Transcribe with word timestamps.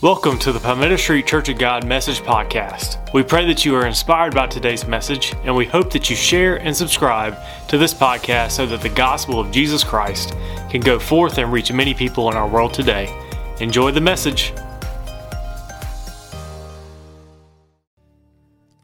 Welcome 0.00 0.38
to 0.40 0.52
the 0.52 0.60
Palmetto 0.60 0.94
Street 0.94 1.26
Church 1.26 1.48
of 1.48 1.58
God 1.58 1.84
Message 1.84 2.20
Podcast. 2.20 3.12
We 3.12 3.24
pray 3.24 3.44
that 3.46 3.64
you 3.64 3.74
are 3.74 3.84
inspired 3.84 4.32
by 4.32 4.46
today's 4.46 4.86
message, 4.86 5.34
and 5.42 5.56
we 5.56 5.66
hope 5.66 5.92
that 5.92 6.08
you 6.08 6.14
share 6.14 6.54
and 6.60 6.76
subscribe 6.76 7.36
to 7.66 7.78
this 7.78 7.92
podcast 7.92 8.52
so 8.52 8.66
that 8.66 8.80
the 8.80 8.90
gospel 8.90 9.40
of 9.40 9.50
Jesus 9.50 9.82
Christ 9.82 10.36
can 10.70 10.80
go 10.82 11.00
forth 11.00 11.38
and 11.38 11.52
reach 11.52 11.72
many 11.72 11.94
people 11.94 12.30
in 12.30 12.36
our 12.36 12.46
world 12.46 12.72
today. 12.72 13.12
Enjoy 13.58 13.90
the 13.90 14.00
message. 14.00 14.52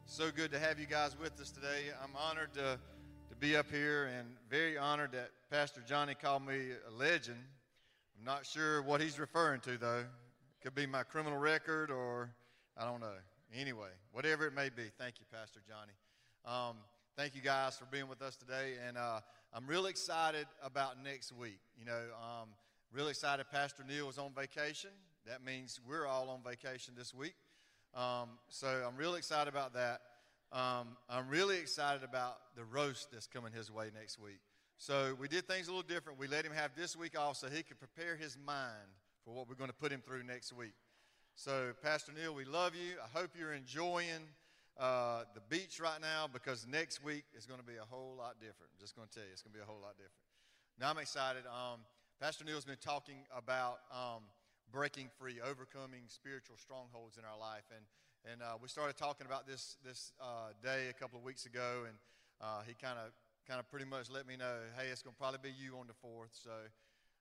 So 0.06 0.32
good 0.34 0.50
to 0.50 0.58
have 0.58 0.80
you 0.80 0.86
guys 0.86 1.16
with 1.16 1.40
us 1.40 1.52
today. 1.52 1.92
I'm 2.02 2.16
honored 2.16 2.52
to, 2.54 2.76
to 3.28 3.36
be 3.38 3.54
up 3.54 3.70
here 3.70 4.10
and 4.18 4.26
very 4.50 4.76
honored 4.76 5.12
that 5.12 5.30
Pastor 5.48 5.80
Johnny 5.86 6.16
called 6.16 6.44
me 6.44 6.70
a 6.88 6.92
legend. 6.98 7.38
I'm 8.18 8.24
not 8.24 8.44
sure 8.44 8.82
what 8.82 9.00
he's 9.00 9.20
referring 9.20 9.60
to, 9.60 9.78
though. 9.78 10.02
Could 10.64 10.74
be 10.74 10.86
my 10.86 11.02
criminal 11.02 11.38
record 11.38 11.90
or 11.90 12.30
I 12.74 12.86
don't 12.86 13.02
know. 13.02 13.18
Anyway, 13.54 13.90
whatever 14.12 14.46
it 14.46 14.54
may 14.54 14.70
be. 14.70 14.84
Thank 14.96 15.16
you, 15.20 15.26
Pastor 15.30 15.60
Johnny. 15.68 15.92
Um, 16.46 16.76
thank 17.18 17.34
you 17.34 17.42
guys 17.42 17.76
for 17.76 17.84
being 17.84 18.08
with 18.08 18.22
us 18.22 18.34
today. 18.34 18.76
And 18.88 18.96
uh, 18.96 19.20
I'm 19.52 19.66
really 19.66 19.90
excited 19.90 20.46
about 20.62 21.04
next 21.04 21.32
week. 21.32 21.58
You 21.78 21.84
know, 21.84 22.00
um, 22.18 22.48
really 22.94 23.10
excited. 23.10 23.44
Pastor 23.52 23.84
Neil 23.86 24.06
was 24.06 24.16
on 24.16 24.30
vacation. 24.34 24.88
That 25.26 25.44
means 25.44 25.80
we're 25.86 26.06
all 26.06 26.30
on 26.30 26.40
vacation 26.42 26.94
this 26.96 27.12
week. 27.12 27.34
Um, 27.94 28.30
so 28.48 28.66
I'm 28.66 28.96
really 28.96 29.18
excited 29.18 29.52
about 29.52 29.74
that. 29.74 30.00
Um, 30.50 30.96
I'm 31.10 31.28
really 31.28 31.58
excited 31.58 32.04
about 32.04 32.38
the 32.56 32.64
roast 32.64 33.12
that's 33.12 33.26
coming 33.26 33.52
his 33.52 33.70
way 33.70 33.90
next 33.94 34.18
week. 34.18 34.40
So 34.78 35.14
we 35.20 35.28
did 35.28 35.46
things 35.46 35.68
a 35.68 35.72
little 35.72 35.86
different. 35.86 36.18
We 36.18 36.26
let 36.26 36.46
him 36.46 36.52
have 36.52 36.70
this 36.74 36.96
week 36.96 37.18
off 37.18 37.36
so 37.36 37.48
he 37.48 37.62
could 37.62 37.78
prepare 37.78 38.16
his 38.16 38.38
mind 38.46 38.88
for 39.24 39.34
what 39.34 39.48
we're 39.48 39.54
going 39.54 39.70
to 39.70 39.76
put 39.76 39.90
him 39.90 40.02
through 40.04 40.22
next 40.22 40.52
week. 40.52 40.74
So, 41.34 41.72
Pastor 41.82 42.12
Neil, 42.12 42.34
we 42.34 42.44
love 42.44 42.74
you. 42.74 42.96
I 43.02 43.18
hope 43.18 43.30
you're 43.38 43.54
enjoying 43.54 44.28
uh, 44.78 45.24
the 45.34 45.40
beach 45.48 45.80
right 45.80 46.00
now 46.00 46.28
because 46.32 46.66
next 46.66 47.02
week 47.02 47.24
is 47.36 47.46
going 47.46 47.58
to 47.58 47.66
be 47.66 47.76
a 47.80 47.86
whole 47.88 48.14
lot 48.16 48.36
different. 48.38 48.70
I'm 48.72 48.80
just 48.80 48.94
going 48.94 49.08
to 49.08 49.14
tell 49.14 49.24
you, 49.24 49.32
it's 49.32 49.42
going 49.42 49.52
to 49.52 49.58
be 49.58 49.62
a 49.62 49.66
whole 49.66 49.80
lot 49.80 49.96
different. 49.96 50.22
Now, 50.78 50.90
I'm 50.90 50.98
excited. 50.98 51.42
Um, 51.46 51.80
Pastor 52.20 52.44
Neil's 52.44 52.64
been 52.64 52.76
talking 52.80 53.26
about 53.36 53.80
um, 53.90 54.22
breaking 54.70 55.08
free, 55.18 55.40
overcoming 55.40 56.02
spiritual 56.08 56.56
strongholds 56.56 57.16
in 57.18 57.24
our 57.24 57.38
life, 57.38 57.66
and 57.74 57.84
and 58.24 58.40
uh, 58.40 58.56
we 58.56 58.68
started 58.68 58.96
talking 58.96 59.26
about 59.26 59.46
this 59.46 59.76
this 59.84 60.12
uh, 60.20 60.56
day 60.62 60.88
a 60.88 60.94
couple 60.94 61.18
of 61.18 61.24
weeks 61.24 61.46
ago, 61.46 61.84
and 61.86 61.96
uh, 62.40 62.62
he 62.66 62.74
kind 62.74 62.98
of 62.98 63.12
kind 63.46 63.60
of 63.60 63.68
pretty 63.68 63.84
much 63.84 64.08
let 64.10 64.26
me 64.26 64.36
know, 64.36 64.64
hey, 64.78 64.88
it's 64.88 65.02
going 65.02 65.12
to 65.12 65.20
probably 65.20 65.38
be 65.42 65.52
you 65.52 65.76
on 65.76 65.86
the 65.86 65.94
fourth. 65.94 66.30
So 66.32 66.50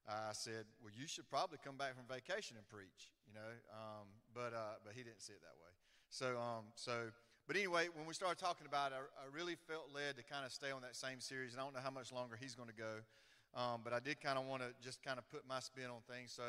I 0.07 0.33
said, 0.33 0.67
well, 0.83 0.91
you 0.91 1.07
should 1.07 1.29
probably 1.29 1.57
come 1.63 1.77
back 1.77 1.95
from 1.95 2.03
vacation 2.07 2.57
and 2.57 2.67
preach, 2.67 3.11
you 3.27 3.33
know. 3.33 3.51
Um, 3.71 4.07
but, 4.35 4.51
uh, 4.51 4.83
but 4.83 4.93
he 4.93 5.03
didn't 5.03 5.21
see 5.21 5.33
it 5.33 5.41
that 5.41 5.55
way. 5.63 5.71
So, 6.09 6.35
um, 6.37 6.69
so, 6.75 7.09
but 7.47 7.55
anyway, 7.55 7.87
when 7.93 8.05
we 8.05 8.13
started 8.13 8.37
talking 8.37 8.67
about 8.67 8.91
it, 8.91 8.99
I, 8.99 9.25
I, 9.25 9.25
really 9.31 9.55
felt 9.55 9.89
led 9.95 10.17
to 10.17 10.23
kind 10.23 10.45
of 10.45 10.51
stay 10.51 10.71
on 10.71 10.81
that 10.83 10.95
same 10.95 11.19
series. 11.19 11.53
And 11.53 11.61
I 11.61 11.63
don't 11.63 11.73
know 11.73 11.83
how 11.83 11.91
much 11.91 12.11
longer 12.11 12.37
he's 12.39 12.53
going 12.53 12.69
to 12.69 12.75
go. 12.75 13.01
Um, 13.55 13.81
but 13.83 13.93
I 13.93 13.99
did 13.99 14.19
kind 14.19 14.37
of 14.37 14.45
want 14.45 14.61
to 14.61 14.69
just 14.83 15.01
kind 15.01 15.17
of 15.17 15.29
put 15.29 15.47
my 15.47 15.59
spin 15.59 15.87
on 15.87 16.03
things. 16.09 16.33
So 16.35 16.43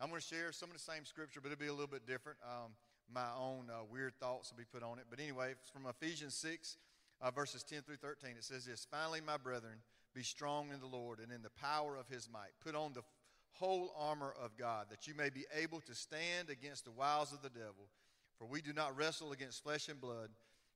I'm 0.00 0.08
going 0.08 0.20
to 0.20 0.26
share 0.26 0.52
some 0.52 0.70
of 0.70 0.76
the 0.76 0.82
same 0.82 1.04
scripture, 1.04 1.40
but 1.40 1.52
it'll 1.52 1.60
be 1.60 1.68
a 1.68 1.76
little 1.76 1.90
bit 1.90 2.06
different. 2.06 2.38
Um, 2.44 2.72
my 3.12 3.28
own 3.38 3.68
uh, 3.70 3.84
weird 3.84 4.16
thoughts 4.18 4.50
will 4.50 4.58
be 4.58 4.68
put 4.68 4.82
on 4.82 4.98
it. 4.98 5.06
But 5.10 5.20
anyway, 5.20 5.54
from 5.72 5.86
Ephesians 5.86 6.34
6, 6.34 6.76
uh, 7.20 7.30
verses 7.30 7.62
10 7.62 7.82
through 7.82 7.96
13. 7.96 8.30
It 8.36 8.44
says 8.44 8.64
this 8.66 8.86
Finally, 8.90 9.20
my 9.26 9.36
brethren, 9.36 9.78
be 10.16 10.22
strong 10.22 10.70
in 10.72 10.80
the 10.80 10.86
Lord 10.86 11.20
and 11.20 11.30
in 11.30 11.42
the 11.42 11.50
power 11.50 11.94
of 11.94 12.08
his 12.08 12.28
might. 12.32 12.52
Put 12.64 12.74
on 12.74 12.94
the 12.94 13.02
whole 13.52 13.94
armor 13.98 14.32
of 14.42 14.56
God, 14.56 14.86
that 14.90 15.06
you 15.06 15.14
may 15.14 15.28
be 15.28 15.44
able 15.54 15.80
to 15.82 15.94
stand 15.94 16.48
against 16.50 16.84
the 16.86 16.90
wiles 16.90 17.32
of 17.32 17.42
the 17.42 17.50
devil. 17.50 17.90
For 18.38 18.46
we 18.46 18.62
do 18.62 18.72
not 18.72 18.96
wrestle 18.96 19.32
against 19.32 19.62
flesh 19.62 19.88
and 19.88 20.00
blood, 20.00 20.30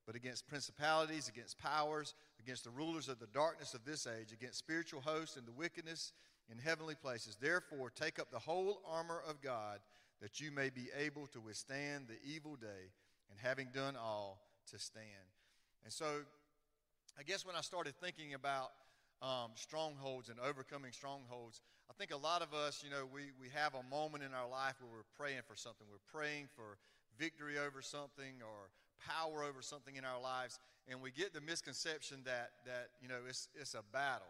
but 0.07 0.15
against 0.15 0.47
principalities, 0.47 1.29
against 1.29 1.59
powers, 1.59 2.15
against 2.39 2.65
the 2.65 2.71
rulers 2.71 3.09
of 3.09 3.19
the 3.19 3.27
darkness 3.29 3.73
of 3.75 3.85
this 3.85 4.07
age, 4.07 4.33
against 4.33 4.59
spiritual 4.59 5.01
hosts 5.01 5.37
and 5.37 5.47
the 5.47 5.53
wickedness 5.53 6.13
in 6.51 6.59
heavenly 6.59 6.95
places. 6.95 7.37
Therefore, 7.41 7.91
take 7.91 8.19
up 8.19 8.31
the 8.31 8.39
whole 8.39 8.83
armor 8.87 9.23
of 9.29 9.41
God, 9.41 9.79
that 10.21 10.41
you 10.41 10.51
may 10.51 10.69
be 10.69 10.89
able 10.99 11.27
to 11.29 11.41
withstand 11.41 12.09
the 12.09 12.31
evil 12.31 12.57
day, 12.57 12.93
and 13.31 13.39
having 13.41 13.69
done 13.73 13.97
all, 13.97 14.43
to 14.71 14.79
stand. 14.79 15.07
And 15.85 15.93
so, 15.93 16.07
I 17.19 17.23
guess 17.23 17.45
when 17.47 17.57
I 17.57 17.61
started 17.61 17.95
thinking 17.97 18.35
about 18.35 18.71
um, 19.23 19.53
strongholds 19.55 20.29
and 20.29 20.39
overcoming 20.41 20.93
strongholds. 20.93 21.61
I 21.91 21.93
think 21.93 22.13
a 22.13 22.17
lot 22.17 22.43
of 22.43 22.55
us, 22.55 22.83
you 22.85 22.91
know, 22.91 23.05
we, 23.13 23.33
we 23.41 23.49
have 23.55 23.75
a 23.75 23.83
moment 23.91 24.25
in 24.25 24.33
our 24.33 24.49
life 24.49 24.75
where 24.81 24.91
we're 24.91 25.13
praying 25.17 25.43
for 25.47 25.57
something. 25.57 25.87
We're 25.91 26.07
praying 26.11 26.49
for 26.57 26.79
victory 27.19 27.59
over 27.59 27.83
something 27.83 28.41
or 28.41 28.71
power 29.01 29.45
over 29.45 29.61
something 29.61 29.97
in 29.97 30.05
our 30.05 30.21
lives, 30.21 30.59
and 30.89 31.01
we 31.01 31.11
get 31.11 31.33
the 31.35 31.41
misconception 31.41 32.21
that, 32.25 32.51
that 32.65 32.89
you 33.03 33.09
know, 33.09 33.21
it's, 33.29 33.49
it's 33.55 33.75
a 33.75 33.83
battle, 33.93 34.29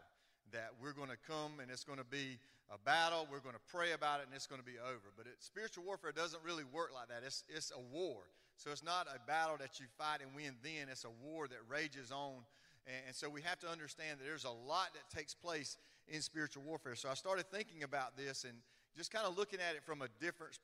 that 0.52 0.70
we're 0.82 0.92
going 0.92 1.10
to 1.10 1.18
come 1.26 1.60
and 1.60 1.70
it's 1.70 1.84
going 1.84 1.98
to 1.98 2.04
be 2.04 2.38
a 2.70 2.78
battle, 2.78 3.26
we're 3.30 3.42
going 3.42 3.54
to 3.54 3.66
pray 3.70 3.92
about 3.92 4.20
it, 4.20 4.26
and 4.26 4.34
it's 4.34 4.46
going 4.46 4.60
to 4.60 4.66
be 4.66 4.78
over. 4.78 5.10
But 5.16 5.26
it, 5.26 5.34
spiritual 5.38 5.84
warfare 5.84 6.12
doesn't 6.12 6.42
really 6.42 6.62
work 6.64 6.90
like 6.94 7.08
that. 7.08 7.26
It's, 7.26 7.42
it's 7.48 7.72
a 7.74 7.82
war. 7.94 8.22
So 8.56 8.70
it's 8.70 8.84
not 8.84 9.06
a 9.08 9.18
battle 9.26 9.56
that 9.58 9.80
you 9.80 9.86
fight 9.98 10.20
and 10.22 10.34
win 10.34 10.54
then, 10.62 10.86
it's 10.90 11.04
a 11.04 11.14
war 11.24 11.48
that 11.48 11.58
rages 11.68 12.12
on 12.12 12.44
and, 12.86 13.14
so 13.14 13.28
we 13.28 13.42
have 13.42 13.58
to 13.60 13.68
understand 13.68 14.18
that 14.18 14.24
there's 14.24 14.44
a 14.44 14.50
lot 14.50 14.88
that 14.94 15.08
takes 15.16 15.34
place 15.34 15.76
in 16.08 16.20
spiritual 16.22 16.62
warfare. 16.62 16.94
So 16.94 17.08
I 17.08 17.14
started 17.14 17.46
thinking 17.50 17.82
about 17.82 18.16
this 18.16 18.44
and 18.44 18.54
just 18.96 19.12
kind 19.12 19.26
of 19.26 19.36
looking 19.36 19.60
at 19.60 19.76
it 19.76 19.84
from 19.84 20.02
a 20.02 20.08
different 20.20 20.58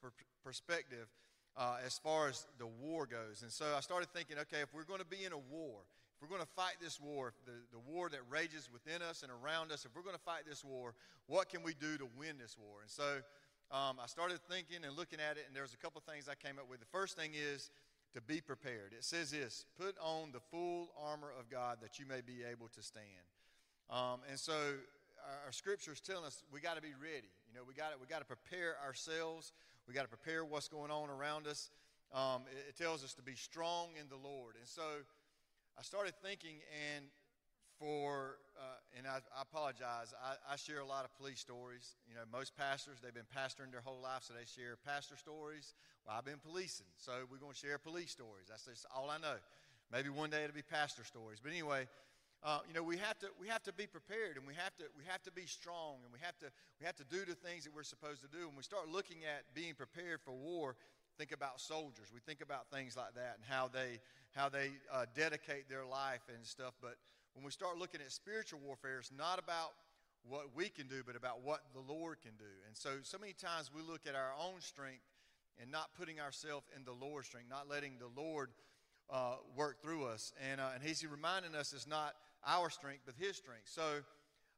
perspective 0.45 1.07
uh, 1.57 1.77
as 1.85 1.99
far 1.99 2.29
as 2.29 2.47
the 2.59 2.67
war 2.67 3.07
goes. 3.07 3.43
And 3.43 3.51
so 3.51 3.67
I 3.77 3.81
started 3.81 4.09
thinking, 4.13 4.39
okay, 4.39 4.61
if 4.63 4.75
we're 4.75 4.85
going 4.85 5.01
to 5.01 5.07
be 5.07 5.25
in 5.25 5.33
a 5.33 5.39
war, 5.39 5.87
if 6.17 6.23
we're 6.23 6.29
going 6.29 6.43
to 6.43 6.55
fight 6.57 6.77
this 6.81 7.01
war, 7.01 7.33
the, 7.45 7.53
the 7.73 7.79
war 7.79 8.09
that 8.09 8.21
rages 8.31 8.69
within 8.73 9.03
us 9.03 9.23
and 9.23 9.31
around 9.31 9.71
us, 9.71 9.85
if 9.85 9.95
we're 9.95 10.03
going 10.03 10.17
to 10.17 10.23
fight 10.23 10.45
this 10.49 10.65
war, 10.65 10.95
what 11.27 11.49
can 11.49 11.63
we 11.63 11.75
do 11.75 11.99
to 11.99 12.09
win 12.17 12.39
this 12.39 12.57
war? 12.59 12.81
And 12.81 12.91
so 12.91 13.21
um, 13.71 13.99
I 14.03 14.07
started 14.07 14.39
thinking 14.49 14.85
and 14.85 14.97
looking 14.97 15.19
at 15.19 15.37
it, 15.37 15.45
and 15.47 15.55
there's 15.55 15.75
a 15.75 15.77
couple 15.77 16.01
things 16.01 16.29
I 16.29 16.35
came 16.35 16.59
up 16.59 16.71
with. 16.71 16.81
The 16.81 16.93
first 16.93 17.17
thing 17.17 17.33
is 17.35 17.71
to 18.17 18.23
be 18.23 18.41
prepared. 18.41 18.93
It 18.97 19.05
says 19.05 19.31
this 19.31 19.67
put 19.79 19.95
on 20.01 20.33
the 20.33 20.41
full 20.41 20.89
armor 20.99 21.31
of 21.39 21.51
God 21.51 21.79
that 21.83 21.99
you 21.99 22.07
may 22.07 22.23
be 22.23 22.43
able 22.51 22.69
to 22.69 22.83
stand. 22.83 23.05
Um, 23.91 24.21
and 24.29 24.41
so 24.41 24.55
our, 24.55 25.47
our 25.47 25.53
scriptures 25.53 26.01
telling 26.01 26.25
us 26.25 26.43
we 26.51 26.61
got 26.61 26.77
to 26.77 26.83
be 26.83 26.95
ready. 27.01 27.29
You 27.47 27.55
know, 27.55 27.61
we 27.69 27.75
got 27.75 27.93
we 28.01 28.07
got 28.07 28.21
to 28.21 28.25
prepare 28.25 28.77
ourselves. 28.85 29.53
We 29.87 29.93
got 29.93 30.03
to 30.03 30.09
prepare 30.09 30.45
what's 30.45 30.67
going 30.67 30.91
on 30.91 31.11
around 31.11 31.47
us. 31.47 31.71
Um, 32.13 32.43
it, 32.51 32.71
it 32.71 32.83
tells 32.83 33.05
us 33.05 33.13
to 33.15 33.23
be 33.23 33.37
strong 33.37 33.89
in 34.01 34.09
the 34.09 34.17
Lord. 34.17 34.55
And 34.59 34.67
so 34.67 34.83
I 35.79 35.83
started 35.83 36.15
thinking, 36.23 36.57
and 36.97 37.05
for, 37.79 38.39
uh, 38.57 38.97
and 38.97 39.07
I, 39.07 39.21
I 39.37 39.43
apologize, 39.43 40.15
I, 40.17 40.37
I, 40.53 40.57
share 40.57 40.81
a 40.81 40.87
lot 40.87 41.05
of 41.05 41.15
police 41.17 41.41
stories. 41.41 41.97
You 42.09 42.15
know, 42.15 42.23
most 42.33 42.57
pastors, 42.57 42.99
they've 43.03 43.15
been 43.15 43.29
pastoring 43.29 43.71
their 43.71 43.85
whole 43.85 44.01
life, 44.03 44.25
so 44.25 44.35
they 44.35 44.49
share 44.49 44.77
pastor 44.85 45.17
stories. 45.17 45.75
Well, 46.07 46.17
I've 46.17 46.25
been 46.25 46.41
policing, 46.41 46.87
so 46.97 47.13
we're 47.31 47.39
going 47.39 47.53
to 47.53 47.59
share 47.59 47.79
police 47.79 48.11
stories. 48.11 48.49
That's 48.49 48.65
just 48.65 48.87
all 48.95 49.11
I 49.11 49.19
know. 49.19 49.37
Maybe 49.93 50.09
one 50.09 50.31
day 50.31 50.45
it'll 50.45 50.55
be 50.55 50.63
pastor 50.63 51.05
stories. 51.05 51.39
But 51.43 51.53
anyway, 51.53 51.87
uh, 52.43 52.61
you 52.69 52.75
know, 52.75 52.83
we 52.83 52.97
have 52.97 53.19
to 53.21 53.27
we 53.41 53.49
have 53.49 53.63
to 53.65 53.73
be 53.73 53.87
prepared, 53.87 54.37
and 54.37 54.47
we 54.47 54.55
have 54.55 54.77
to 54.77 54.85
we 54.97 55.05
have 55.07 55.23
to 55.23 55.33
be 55.33 55.47
strong, 55.47 56.01
and 56.05 56.13
we 56.13 56.19
have 56.21 56.39
to 56.39 56.47
we 56.81 56.87
have 56.87 56.97
to 56.97 57.05
do 57.05 57.25
the 57.25 57.35
things 57.35 57.65
that 57.65 57.75
we're 57.75 57.87
supposed 57.87 58.23
to 58.23 58.29
do. 58.29 58.47
When 58.47 58.57
we 58.57 58.63
start 58.63 58.89
looking 58.89 59.25
at 59.25 59.45
being 59.55 59.75
prepared 59.75 60.21
for 60.25 60.33
war, 60.33 60.77
think 61.19 61.33
about 61.33 61.61
soldiers. 61.61 62.13
We 62.13 62.21
think 62.21 62.41
about 62.41 62.71
things 62.71 62.97
like 62.97 63.15
that 63.15 63.37
and 63.37 63.45
how 63.49 63.69
they 63.69 64.01
how 64.35 64.49
they 64.49 64.73
uh, 64.93 65.07
dedicate 65.15 65.69
their 65.69 65.85
life 65.85 66.23
and 66.33 66.45
stuff. 66.45 66.75
But 66.81 66.97
when 67.37 67.45
we 67.45 67.51
start 67.51 67.77
looking 67.77 68.01
at 68.01 68.11
spiritual 68.11 68.61
warfare, 68.65 68.99
it's 68.99 69.13
not 69.13 69.39
about 69.39 69.73
what 70.27 70.57
we 70.57 70.71
can 70.71 70.89
do, 70.89 71.03
but 71.07 71.17
about 71.17 71.43
what 71.45 71.61
the 71.75 71.81
Lord 71.81 72.17
can 72.23 72.33
do. 72.39 72.51
And 72.67 72.75
so, 72.75 72.91
so 73.03 73.19
many 73.19 73.35
times 73.35 73.71
we 73.75 73.83
look 73.83 74.07
at 74.09 74.15
our 74.15 74.33
own 74.41 74.61
strength 74.61 75.05
and 75.61 75.71
not 75.71 75.91
putting 75.99 76.19
ourselves 76.19 76.67
in 76.75 76.85
the 76.85 76.93
Lord's 76.93 77.29
strength, 77.29 77.51
not 77.51 77.69
letting 77.69 77.99
the 77.99 78.09
Lord 78.19 78.49
uh, 79.11 79.37
work 79.55 79.83
through 79.83 80.07
us. 80.07 80.33
And, 80.51 80.63
uh, 80.63 80.71
and 80.75 80.83
He's 80.83 81.05
reminding 81.07 81.55
us 81.55 81.75
it's 81.75 81.87
not 81.87 82.15
our 82.47 82.71
strength, 82.71 83.03
but 83.05 83.15
His 83.19 83.37
strength. 83.37 83.67
So, 83.67 84.01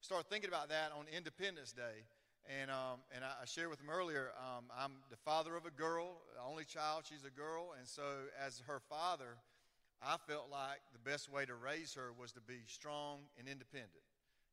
start 0.01 0.27
thinking 0.31 0.49
about 0.49 0.69
that 0.69 0.93
on 0.97 1.07
Independence 1.15 1.73
Day. 1.73 2.07
And, 2.63 2.71
um, 2.71 3.03
and 3.13 3.25
I, 3.25 3.43
I, 3.43 3.45
shared 3.45 3.69
with 3.69 3.81
him 3.81 3.91
earlier, 3.91 4.31
um, 4.39 4.67
I'm 4.73 4.93
the 5.11 5.17
father 5.17 5.55
of 5.55 5.67
a 5.67 5.71
girl, 5.71 6.23
only 6.49 6.65
child, 6.65 7.03
she's 7.07 7.25
a 7.25 7.31
girl. 7.31 7.75
And 7.77 7.87
so, 7.87 8.03
as 8.41 8.63
her 8.69 8.81
father, 8.89 9.37
I 10.03 10.17
felt 10.17 10.47
like 10.51 10.81
the 10.93 11.03
best 11.03 11.31
way 11.31 11.45
to 11.47 11.55
raise 11.55 11.95
her 11.95 12.13
was 12.15 12.33
to 12.33 12.41
be 12.41 12.63
strong 12.67 13.27
and 13.39 13.49
independent. 13.49 14.07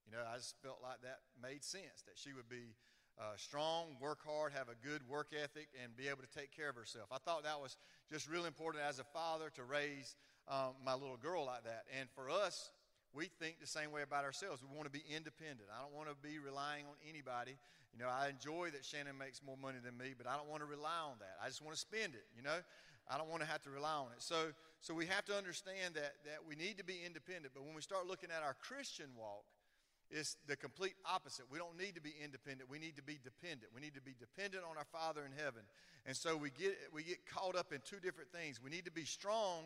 You 0.05 0.13
know, 0.13 0.23
I 0.25 0.37
just 0.37 0.55
felt 0.61 0.79
like 0.81 1.01
that 1.01 1.19
made 1.41 1.63
sense, 1.63 2.05
that 2.05 2.17
she 2.17 2.33
would 2.33 2.49
be 2.49 2.73
uh, 3.17 3.37
strong, 3.37 3.95
work 4.01 4.19
hard, 4.25 4.53
have 4.53 4.69
a 4.69 4.77
good 4.85 5.01
work 5.07 5.31
ethic, 5.31 5.69
and 5.81 5.95
be 5.95 6.07
able 6.07 6.21
to 6.21 6.33
take 6.33 6.55
care 6.55 6.69
of 6.69 6.75
herself. 6.75 7.07
I 7.11 7.17
thought 7.17 7.43
that 7.43 7.59
was 7.61 7.77
just 8.09 8.29
really 8.29 8.47
important 8.47 8.83
as 8.83 8.99
a 8.99 9.03
father 9.03 9.49
to 9.55 9.63
raise 9.63 10.15
um, 10.47 10.77
my 10.83 10.93
little 10.93 11.17
girl 11.17 11.45
like 11.45 11.63
that. 11.63 11.85
And 11.97 12.09
for 12.09 12.29
us, 12.29 12.71
we 13.13 13.31
think 13.39 13.61
the 13.61 13.67
same 13.67 13.91
way 13.91 14.01
about 14.01 14.25
ourselves. 14.25 14.61
We 14.61 14.75
want 14.75 14.91
to 14.91 14.93
be 14.93 15.05
independent. 15.07 15.69
I 15.71 15.81
don't 15.81 15.95
want 15.95 16.09
to 16.09 16.15
be 16.19 16.37
relying 16.37 16.85
on 16.85 16.97
anybody. 17.07 17.55
You 17.93 18.03
know, 18.03 18.11
I 18.11 18.27
enjoy 18.27 18.75
that 18.75 18.83
Shannon 18.83 19.17
makes 19.17 19.39
more 19.39 19.55
money 19.55 19.79
than 19.79 19.95
me, 19.95 20.13
but 20.17 20.27
I 20.27 20.35
don't 20.35 20.49
want 20.49 20.61
to 20.61 20.67
rely 20.67 20.99
on 21.07 21.15
that. 21.23 21.39
I 21.41 21.47
just 21.47 21.63
want 21.63 21.73
to 21.73 21.79
spend 21.79 22.13
it, 22.13 22.27
you 22.35 22.43
know? 22.43 22.59
I 23.07 23.17
don't 23.17 23.29
want 23.29 23.41
to 23.41 23.47
have 23.47 23.61
to 23.63 23.71
rely 23.71 23.95
on 23.95 24.11
it. 24.11 24.19
So, 24.19 24.51
so 24.85 24.93
we 24.93 25.07
have 25.07 25.25
to 25.25 25.33
understand 25.33 25.95
that, 25.95 26.13
that 26.29 26.45
we 26.47 26.53
need 26.53 26.77
to 26.77 26.83
be 26.83 27.01
independent. 27.03 27.55
But 27.55 27.65
when 27.65 27.73
we 27.73 27.81
start 27.81 28.05
looking 28.05 28.29
at 28.29 28.45
our 28.45 28.53
Christian 28.53 29.07
walk, 29.17 29.41
it's 30.11 30.37
the 30.45 30.55
complete 30.55 30.93
opposite. 31.09 31.45
We 31.49 31.57
don't 31.57 31.75
need 31.75 31.95
to 31.95 32.01
be 32.01 32.13
independent. 32.23 32.69
We 32.69 32.77
need 32.77 32.95
to 32.97 33.01
be 33.01 33.17
dependent. 33.17 33.73
We 33.73 33.81
need 33.81 33.95
to 33.95 34.01
be 34.01 34.13
dependent 34.19 34.61
on 34.61 34.77
our 34.77 34.85
Father 34.85 35.25
in 35.25 35.31
heaven. 35.33 35.65
And 36.05 36.15
so 36.15 36.37
we 36.37 36.51
get, 36.51 36.77
we 36.93 37.01
get 37.01 37.25
caught 37.25 37.55
up 37.55 37.73
in 37.73 37.81
two 37.83 37.97
different 37.97 38.29
things. 38.31 38.61
We 38.61 38.69
need 38.69 38.85
to 38.85 38.91
be 38.91 39.05
strong 39.05 39.65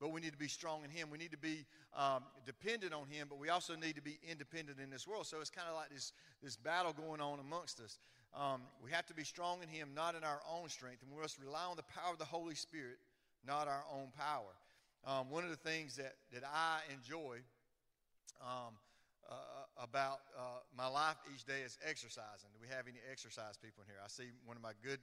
but 0.00 0.10
we 0.10 0.20
need 0.20 0.32
to 0.32 0.38
be 0.38 0.48
strong 0.48 0.82
in 0.82 0.90
Him. 0.90 1.10
We 1.12 1.18
need 1.18 1.30
to 1.30 1.38
be 1.38 1.64
um, 1.96 2.24
dependent 2.44 2.92
on 2.92 3.06
Him, 3.06 3.28
but 3.30 3.38
we 3.38 3.50
also 3.50 3.76
need 3.76 3.94
to 3.94 4.02
be 4.02 4.18
independent 4.28 4.80
in 4.82 4.90
this 4.90 5.06
world. 5.06 5.26
So 5.26 5.38
it's 5.40 5.48
kind 5.48 5.68
of 5.68 5.76
like 5.76 5.90
this, 5.90 6.12
this 6.42 6.56
battle 6.56 6.92
going 6.92 7.20
on 7.20 7.38
amongst 7.38 7.78
us. 7.78 8.00
Um, 8.34 8.62
we 8.82 8.90
have 8.90 9.06
to 9.06 9.14
be 9.14 9.22
strong 9.22 9.62
in 9.62 9.68
Him, 9.68 9.90
not 9.94 10.16
in 10.16 10.24
our 10.24 10.40
own 10.50 10.68
strength, 10.68 11.02
and 11.02 11.14
we 11.14 11.22
must 11.22 11.38
rely 11.38 11.62
on 11.70 11.76
the 11.76 11.84
power 11.84 12.12
of 12.12 12.18
the 12.18 12.24
Holy 12.24 12.56
Spirit, 12.56 12.98
not 13.46 13.68
our 13.68 13.84
own 13.92 14.08
power. 14.16 14.54
Um, 15.04 15.30
one 15.30 15.44
of 15.44 15.50
the 15.50 15.56
things 15.56 15.96
that, 15.96 16.14
that 16.32 16.42
I 16.46 16.80
enjoy 16.94 17.42
um, 18.40 18.74
uh, 19.28 19.82
about 19.82 20.20
uh, 20.38 20.62
my 20.76 20.86
life 20.86 21.16
each 21.34 21.44
day 21.44 21.62
is 21.64 21.78
exercising. 21.86 22.50
Do 22.54 22.58
we 22.60 22.68
have 22.68 22.86
any 22.86 22.98
exercise 23.10 23.56
people 23.58 23.82
in 23.82 23.88
here? 23.90 23.98
I 24.02 24.08
see 24.08 24.30
one 24.44 24.56
of 24.56 24.62
my 24.62 24.74
good 24.82 24.98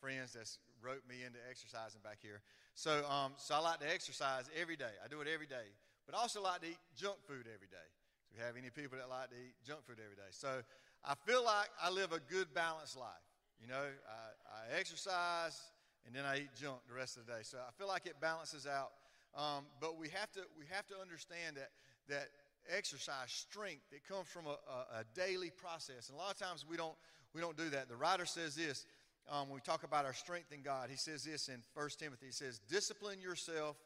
friends 0.00 0.34
that's 0.34 0.58
wrote 0.82 1.02
me 1.08 1.22
into 1.24 1.38
exercising 1.48 2.00
back 2.02 2.18
here. 2.20 2.42
So, 2.74 3.06
um, 3.06 3.32
so 3.36 3.54
I 3.54 3.58
like 3.58 3.80
to 3.80 3.90
exercise 3.90 4.50
every 4.58 4.76
day. 4.76 4.94
I 5.04 5.08
do 5.08 5.20
it 5.20 5.28
every 5.32 5.46
day. 5.46 5.70
But 6.06 6.14
I 6.14 6.20
also 6.20 6.42
like 6.42 6.60
to 6.60 6.68
eat 6.68 6.82
junk 6.96 7.16
food 7.26 7.46
every 7.48 7.70
day. 7.70 7.88
Do 8.28 8.36
we 8.36 8.44
have 8.44 8.56
any 8.56 8.68
people 8.68 8.98
that 8.98 9.08
like 9.08 9.30
to 9.30 9.36
eat 9.36 9.54
junk 9.64 9.86
food 9.86 9.96
every 10.02 10.16
day? 10.16 10.28
So 10.30 10.60
I 11.04 11.14
feel 11.26 11.44
like 11.44 11.70
I 11.80 11.90
live 11.90 12.12
a 12.12 12.20
good, 12.20 12.52
balanced 12.52 12.96
life. 12.98 13.24
You 13.60 13.68
know, 13.68 13.86
I, 13.86 14.74
I 14.74 14.78
exercise 14.78 15.56
and 16.06 16.14
then 16.14 16.24
I 16.24 16.38
eat 16.38 16.50
junk 16.60 16.78
the 16.88 16.94
rest 16.94 17.16
of 17.16 17.26
the 17.26 17.32
day. 17.32 17.40
So 17.42 17.58
I 17.58 17.72
feel 17.78 17.88
like 17.88 18.06
it 18.06 18.20
balances 18.20 18.66
out. 18.66 18.92
Um, 19.36 19.64
but 19.80 19.98
we 19.98 20.08
have 20.10 20.30
to 20.32 20.40
we 20.58 20.64
have 20.70 20.86
to 20.88 20.94
understand 21.00 21.56
that 21.56 21.70
that 22.08 22.28
exercise 22.70 23.32
strength 23.32 23.92
it 23.92 24.06
comes 24.06 24.28
from 24.28 24.46
a, 24.46 24.56
a, 24.70 25.00
a 25.00 25.04
daily 25.14 25.50
process, 25.50 26.08
and 26.08 26.16
a 26.16 26.20
lot 26.20 26.30
of 26.30 26.38
times 26.38 26.64
we 26.68 26.76
don't 26.76 26.94
we 27.34 27.40
don't 27.40 27.56
do 27.56 27.68
that. 27.70 27.88
The 27.88 27.96
writer 27.96 28.26
says 28.26 28.54
this 28.54 28.86
um, 29.30 29.48
when 29.48 29.56
we 29.56 29.60
talk 29.60 29.84
about 29.84 30.04
our 30.04 30.12
strength 30.12 30.52
in 30.52 30.62
God, 30.62 30.90
he 30.90 30.96
says 30.96 31.24
this 31.24 31.48
in 31.48 31.62
1 31.74 31.88
Timothy. 31.98 32.26
He 32.26 32.32
says, 32.32 32.60
Discipline 32.68 33.20
yourself 33.20 33.76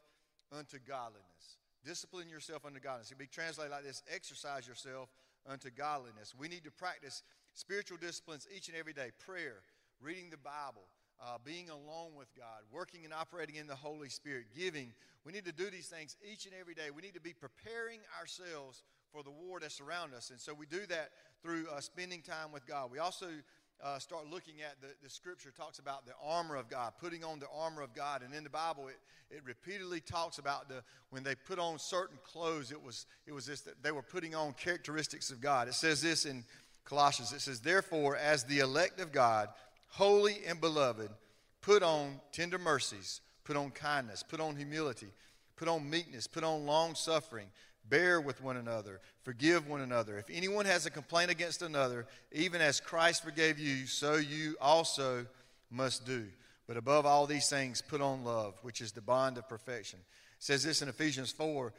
unto 0.51 0.77
godliness. 0.79 1.57
Discipline 1.85 2.29
yourself 2.29 2.65
unto 2.65 2.79
godliness. 2.79 3.11
It 3.11 3.17
be 3.17 3.27
translated 3.27 3.71
like 3.71 3.83
this 3.83 4.03
exercise 4.13 4.67
yourself 4.67 5.09
unto 5.47 5.69
godliness. 5.69 6.35
We 6.37 6.49
need 6.49 6.65
to 6.65 6.71
practice 6.71 7.23
spiritual 7.53 7.97
disciplines 7.97 8.47
each 8.55 8.67
and 8.67 8.77
every 8.77 8.93
day 8.93 9.11
prayer, 9.25 9.61
reading 10.01 10.29
the 10.29 10.37
Bible, 10.37 10.83
uh, 11.21 11.37
being 11.43 11.69
alone 11.69 12.11
with 12.17 12.33
God, 12.35 12.63
working 12.71 13.05
and 13.05 13.13
operating 13.13 13.55
in 13.55 13.67
the 13.67 13.75
Holy 13.75 14.09
Spirit, 14.09 14.45
giving. 14.57 14.93
We 15.25 15.33
need 15.33 15.45
to 15.45 15.51
do 15.51 15.69
these 15.69 15.87
things 15.87 16.15
each 16.31 16.45
and 16.45 16.53
every 16.59 16.73
day. 16.73 16.89
We 16.95 17.01
need 17.01 17.13
to 17.15 17.21
be 17.21 17.33
preparing 17.33 17.99
ourselves 18.19 18.83
for 19.11 19.23
the 19.23 19.31
war 19.31 19.59
that's 19.59 19.81
around 19.81 20.13
us. 20.13 20.29
And 20.29 20.39
so 20.39 20.53
we 20.53 20.65
do 20.65 20.85
that 20.87 21.09
through 21.41 21.65
uh, 21.73 21.79
spending 21.81 22.21
time 22.21 22.51
with 22.51 22.65
God. 22.65 22.91
We 22.91 22.99
also 22.99 23.27
uh, 23.83 23.99
start 23.99 24.27
looking 24.29 24.61
at 24.61 24.79
the, 24.81 24.87
the 25.03 25.09
scripture 25.09 25.51
talks 25.51 25.79
about 25.79 26.05
the 26.05 26.13
armor 26.23 26.55
of 26.55 26.69
God, 26.69 26.93
putting 26.99 27.23
on 27.23 27.39
the 27.39 27.47
armor 27.53 27.81
of 27.81 27.93
God. 27.93 28.21
And 28.23 28.33
in 28.33 28.43
the 28.43 28.49
Bible, 28.49 28.87
it, 28.87 28.97
it 29.29 29.41
repeatedly 29.45 30.01
talks 30.01 30.37
about 30.37 30.69
the 30.69 30.83
when 31.09 31.23
they 31.23 31.35
put 31.35 31.59
on 31.59 31.79
certain 31.79 32.17
clothes, 32.23 32.71
it 32.71 32.81
was 32.81 33.05
it 33.25 33.33
was 33.33 33.45
this 33.45 33.61
that 33.61 33.81
they 33.81 33.91
were 33.91 34.01
putting 34.01 34.35
on 34.35 34.53
characteristics 34.53 35.31
of 35.31 35.41
God. 35.41 35.67
It 35.67 35.73
says 35.73 36.01
this 36.01 36.25
in 36.25 36.43
Colossians. 36.89 37.31
It 37.31 37.41
says, 37.41 37.61
Therefore, 37.61 38.17
as 38.17 38.43
the 38.43 38.59
elect 38.59 38.99
of 38.99 39.11
God, 39.11 39.49
holy 39.89 40.37
and 40.47 40.59
beloved, 40.59 41.09
put 41.61 41.83
on 41.83 42.19
tender 42.31 42.57
mercies, 42.57 43.21
put 43.43 43.55
on 43.55 43.71
kindness, 43.71 44.23
put 44.23 44.39
on 44.39 44.55
humility, 44.55 45.07
put 45.55 45.67
on 45.67 45.89
meekness, 45.89 46.27
put 46.27 46.43
on 46.43 46.65
long 46.65 46.95
suffering 46.95 47.47
Bear 47.89 48.21
with 48.21 48.41
one 48.41 48.57
another, 48.57 49.01
forgive 49.23 49.67
one 49.67 49.81
another. 49.81 50.19
If 50.19 50.29
anyone 50.31 50.65
has 50.65 50.85
a 50.85 50.91
complaint 50.91 51.31
against 51.31 51.63
another, 51.63 52.05
even 52.31 52.61
as 52.61 52.79
Christ 52.79 53.23
forgave 53.23 53.57
you, 53.57 53.87
so 53.87 54.15
you 54.15 54.55
also 54.61 55.25
must 55.71 56.05
do. 56.05 56.27
But 56.67 56.77
above 56.77 57.07
all 57.07 57.25
these 57.25 57.49
things, 57.49 57.81
put 57.81 57.99
on 57.99 58.23
love, 58.23 58.59
which 58.61 58.79
is 58.79 58.91
the 58.91 59.01
bond 59.01 59.39
of 59.39 59.49
perfection. 59.49 59.99
It 60.37 60.43
says 60.43 60.63
this 60.63 60.83
in 60.83 60.89
Ephesians 60.89 61.31
4 61.31 61.73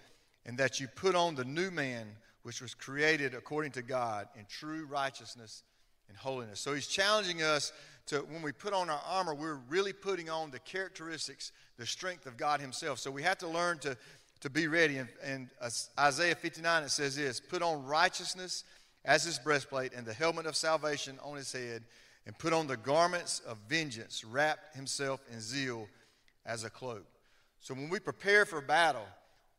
and 0.46 0.58
that 0.58 0.80
you 0.80 0.88
put 0.88 1.14
on 1.14 1.36
the 1.36 1.44
new 1.44 1.70
man, 1.70 2.08
which 2.42 2.60
was 2.60 2.74
created 2.74 3.34
according 3.34 3.72
to 3.72 3.82
God 3.82 4.26
in 4.36 4.46
true 4.46 4.86
righteousness 4.86 5.62
and 6.08 6.16
holiness. 6.16 6.58
So 6.58 6.74
he's 6.74 6.88
challenging 6.88 7.42
us 7.42 7.72
to, 8.10 8.20
when 8.20 8.42
we 8.42 8.52
put 8.52 8.72
on 8.72 8.88
our 8.88 9.02
armor, 9.06 9.34
we're 9.34 9.58
really 9.68 9.92
putting 9.92 10.30
on 10.30 10.50
the 10.50 10.60
characteristics, 10.60 11.52
the 11.78 11.86
strength 11.86 12.26
of 12.26 12.36
God 12.36 12.60
himself. 12.60 12.98
So 12.98 13.10
we 13.10 13.22
have 13.22 13.38
to 13.38 13.48
learn 13.48 13.78
to 13.78 13.96
to 14.40 14.50
be 14.50 14.66
ready. 14.66 14.98
And, 14.98 15.08
and 15.22 15.48
uh, 15.60 15.70
Isaiah 15.98 16.34
59, 16.34 16.82
it 16.82 16.90
says 16.90 17.16
this 17.16 17.40
Put 17.40 17.62
on 17.62 17.84
righteousness 17.84 18.64
as 19.04 19.24
his 19.24 19.38
breastplate 19.38 19.92
and 19.94 20.06
the 20.06 20.12
helmet 20.12 20.46
of 20.46 20.56
salvation 20.56 21.18
on 21.22 21.36
his 21.36 21.52
head, 21.52 21.82
and 22.26 22.36
put 22.36 22.52
on 22.52 22.66
the 22.66 22.76
garments 22.76 23.40
of 23.46 23.56
vengeance, 23.68 24.24
wrap 24.24 24.74
himself 24.74 25.20
in 25.32 25.40
zeal 25.40 25.88
as 26.44 26.64
a 26.64 26.70
cloak. 26.70 27.06
So 27.60 27.74
when 27.74 27.88
we 27.88 27.98
prepare 27.98 28.44
for 28.44 28.60
battle, 28.60 29.06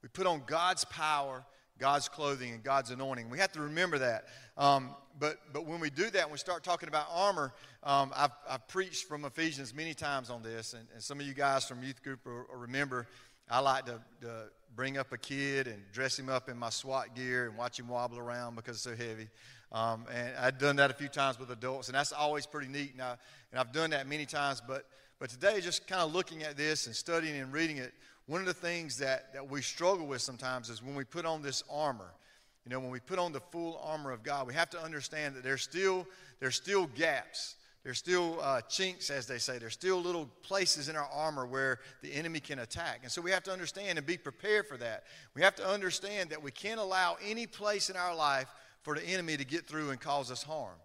we 0.02 0.10
put 0.10 0.28
on 0.28 0.44
God's 0.46 0.86
power, 0.86 1.44
God's 1.82 2.08
clothing, 2.08 2.54
and 2.54 2.64
God's 2.64 2.92
anointing. 2.92 3.30
We 3.30 3.40
have 3.40 3.52
to 3.54 3.62
remember 3.62 3.98
that. 3.98 4.26
Um, 4.56 4.92
but, 5.20 5.38
but 5.52 5.66
when 5.66 5.80
we 5.80 5.90
do 5.90 6.10
that, 6.12 6.26
when 6.26 6.32
we 6.32 6.38
start 6.38 6.64
talking 6.64 6.88
about 6.88 7.08
armor, 7.12 7.54
um, 7.84 8.14
I've, 8.16 8.32
I've 8.48 8.68
preached 8.68 9.08
from 9.08 9.26
Ephesians 9.26 9.74
many 9.74 9.96
times 9.96 10.30
on 10.30 10.44
this, 10.44 10.74
and, 10.74 10.88
and 10.94 11.02
some 11.02 11.20
of 11.20 11.26
you 11.26 11.34
guys 11.34 11.66
from 11.66 11.84
youth 11.84 12.04
group 12.04 12.26
will, 12.26 12.46
will 12.50 12.60
remember 12.60 13.08
I 13.50 13.60
like 13.60 13.86
to, 13.88 14.00
to, 14.22 14.44
bring 14.74 14.98
up 14.98 15.12
a 15.12 15.18
kid 15.18 15.68
and 15.68 15.84
dress 15.92 16.18
him 16.18 16.30
up 16.30 16.48
in 16.48 16.58
my 16.58 16.70
SWAT 16.70 17.14
gear 17.14 17.48
and 17.48 17.58
watch 17.58 17.78
him 17.78 17.90
wobble 17.90 18.18
around 18.18 18.56
because 18.56 18.76
it's 18.76 18.84
so 18.84 18.96
heavy. 18.96 19.28
Um, 19.74 20.06
and 20.14 20.34
I've 20.38 20.58
done 20.58 20.78
that 20.78 20.90
a 20.90 20.94
few 20.94 21.10
times 21.10 21.38
with 21.38 21.52
adults, 21.52 21.90
and 21.90 21.96
that's 21.96 22.14
always 22.14 22.46
pretty 22.46 22.70
neat. 22.70 22.94
And, 22.94 23.02
I, 23.02 23.18
and 23.52 23.60
I've 23.60 23.74
done 23.74 23.90
that 23.90 24.08
many 24.08 24.26
times. 24.26 24.62
But, 24.66 24.86
but 25.20 25.30
today, 25.30 25.60
just 25.60 25.88
kind 25.88 26.02
of 26.02 26.14
looking 26.14 26.44
at 26.44 26.56
this 26.56 26.88
and 26.88 26.96
studying 26.96 27.36
and 27.36 27.52
reading 27.52 27.78
it, 27.78 27.94
one 28.32 28.40
of 28.40 28.48
the 28.48 28.54
things 28.54 28.98
that, 28.98 29.34
that 29.34 29.50
we 29.50 29.62
struggle 29.62 30.08
with 30.08 30.22
sometimes 30.22 30.70
is 30.70 30.82
when 30.82 30.96
we 30.96 31.04
put 31.04 31.26
on 31.26 31.42
this 31.42 31.64
armor. 31.70 32.14
You 32.66 32.72
know, 32.72 32.80
when 32.80 32.92
we 32.92 33.00
put 33.00 33.20
on 33.20 33.32
the 33.32 33.40
full 33.40 33.82
armor 33.84 34.12
of 34.12 34.24
God, 34.24 34.48
we 34.48 34.54
have 34.54 34.70
to 34.70 34.82
understand 34.82 35.36
that 35.36 35.44
there's 35.44 35.64
still, 35.64 36.08
there's 36.40 36.56
still 36.56 36.88
gaps 36.88 37.56
there's 37.84 37.98
still 37.98 38.40
uh, 38.42 38.62
chinks, 38.62 39.10
as 39.10 39.26
they 39.26 39.40
say. 39.40 39.58
There's 39.58 39.74
still 39.74 40.00
little 40.00 40.30
places 40.44 40.88
in 40.88 40.96
our 40.96 41.10
armor 41.12 41.48
where 41.48 41.80
the 42.04 42.14
enemy 42.14 42.40
can 42.40 42.60
attack. 42.60 43.00
And 43.02 43.12
so 43.12 43.22
we 43.22 43.32
have 43.32 43.42
to 43.44 43.52
understand 43.52 43.98
and 43.98 44.06
be 44.06 44.18
prepared 44.18 44.68
for 44.68 44.78
that. 44.78 45.06
We 45.34 45.42
have 45.42 45.56
to 45.56 45.68
understand 45.68 46.30
that 46.30 46.44
we 46.44 46.52
can't 46.52 46.80
allow 46.80 47.18
any 47.26 47.48
place 47.48 47.90
in 47.90 47.96
our 47.96 48.16
life 48.16 48.48
for 48.84 48.94
the 48.94 49.04
enemy 49.04 49.36
to 49.38 49.44
get 49.44 49.68
through 49.68 49.90
and 49.90 50.00
cause 50.00 50.30
us 50.30 50.44
harm. 50.44 50.76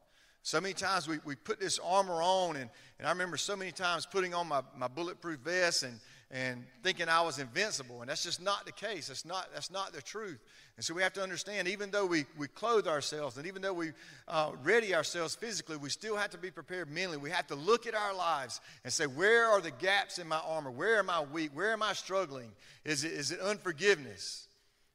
So 0.42 0.58
many 0.60 0.74
times 0.74 1.06
we, 1.06 1.18
we 1.24 1.34
put 1.34 1.60
this 1.60 1.78
armor 1.84 2.22
on, 2.22 2.56
and, 2.56 2.70
and 2.98 3.06
I 3.06 3.10
remember 3.10 3.36
so 3.36 3.56
many 3.56 3.72
times 3.72 4.06
putting 4.06 4.32
on 4.32 4.46
my, 4.46 4.62
my 4.78 4.88
bulletproof 4.88 5.40
vest 5.40 5.82
and, 5.82 6.00
and 6.30 6.64
thinking 6.82 7.08
I 7.08 7.22
was 7.22 7.38
invincible. 7.38 8.00
And 8.00 8.10
that's 8.10 8.24
just 8.24 8.42
not 8.42 8.66
the 8.66 8.72
case. 8.72 9.08
That's 9.08 9.24
not, 9.24 9.48
that's 9.54 9.70
not 9.70 9.92
the 9.92 10.02
truth. 10.02 10.40
And 10.76 10.84
so 10.84 10.92
we 10.92 11.02
have 11.02 11.12
to 11.14 11.22
understand, 11.22 11.68
even 11.68 11.90
though 11.90 12.04
we, 12.04 12.26
we 12.36 12.48
clothe 12.48 12.88
ourselves 12.88 13.36
and 13.36 13.46
even 13.46 13.62
though 13.62 13.72
we 13.72 13.92
uh, 14.26 14.50
ready 14.64 14.94
ourselves 14.94 15.36
physically, 15.36 15.76
we 15.76 15.88
still 15.88 16.16
have 16.16 16.30
to 16.30 16.38
be 16.38 16.50
prepared 16.50 16.90
mentally. 16.90 17.16
We 17.16 17.30
have 17.30 17.46
to 17.46 17.54
look 17.54 17.86
at 17.86 17.94
our 17.94 18.14
lives 18.14 18.60
and 18.82 18.92
say, 18.92 19.06
where 19.06 19.46
are 19.46 19.60
the 19.60 19.70
gaps 19.70 20.18
in 20.18 20.26
my 20.26 20.40
armor? 20.46 20.70
Where 20.70 20.98
am 20.98 21.10
I 21.10 21.22
weak? 21.22 21.50
Where 21.54 21.72
am 21.72 21.82
I 21.82 21.92
struggling? 21.92 22.50
Is 22.84 23.04
it, 23.04 23.12
is 23.12 23.30
it 23.30 23.40
unforgiveness? 23.40 24.48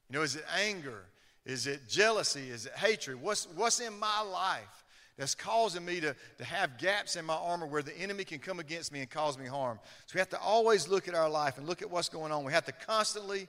You 0.09 0.17
know, 0.17 0.23
is 0.23 0.35
it 0.35 0.45
anger? 0.59 1.05
Is 1.45 1.65
it 1.65 1.87
jealousy? 1.87 2.49
Is 2.49 2.65
it 2.65 2.73
hatred? 2.73 3.21
What's, 3.21 3.47
what's 3.55 3.79
in 3.79 3.97
my 3.97 4.21
life 4.21 4.80
that's 5.21 5.35
causing 5.35 5.85
me 5.85 5.99
to, 5.99 6.15
to 6.39 6.43
have 6.43 6.79
gaps 6.79 7.15
in 7.15 7.23
my 7.25 7.35
armor 7.35 7.67
where 7.67 7.83
the 7.83 7.95
enemy 7.95 8.23
can 8.23 8.39
come 8.39 8.59
against 8.59 8.91
me 8.91 9.01
and 9.01 9.09
cause 9.09 9.37
me 9.37 9.45
harm? 9.45 9.79
So 10.07 10.15
we 10.15 10.19
have 10.19 10.29
to 10.29 10.39
always 10.39 10.87
look 10.87 11.07
at 11.07 11.13
our 11.13 11.29
life 11.29 11.59
and 11.59 11.67
look 11.67 11.83
at 11.83 11.91
what's 11.91 12.09
going 12.09 12.31
on. 12.31 12.43
We 12.43 12.53
have 12.53 12.65
to 12.65 12.71
constantly 12.71 13.47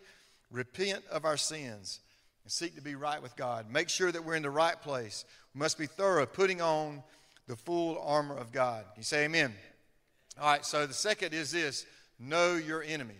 repent 0.50 1.02
of 1.10 1.24
our 1.24 1.38
sins 1.38 2.00
and 2.44 2.52
seek 2.52 2.74
to 2.74 2.82
be 2.82 2.94
right 2.94 3.22
with 3.22 3.36
God. 3.36 3.70
Make 3.70 3.88
sure 3.88 4.12
that 4.12 4.22
we're 4.22 4.34
in 4.34 4.42
the 4.42 4.50
right 4.50 4.78
place. 4.82 5.24
We 5.54 5.60
must 5.60 5.78
be 5.78 5.86
thorough, 5.86 6.26
putting 6.26 6.60
on 6.60 7.02
the 7.46 7.56
full 7.56 7.98
armor 8.04 8.36
of 8.36 8.52
God. 8.52 8.84
You 8.98 9.02
say 9.02 9.24
amen. 9.24 9.54
All 10.38 10.50
right, 10.50 10.66
so 10.66 10.86
the 10.86 10.92
second 10.92 11.32
is 11.32 11.52
this 11.52 11.86
know 12.20 12.56
your 12.56 12.82
enemy. 12.82 13.16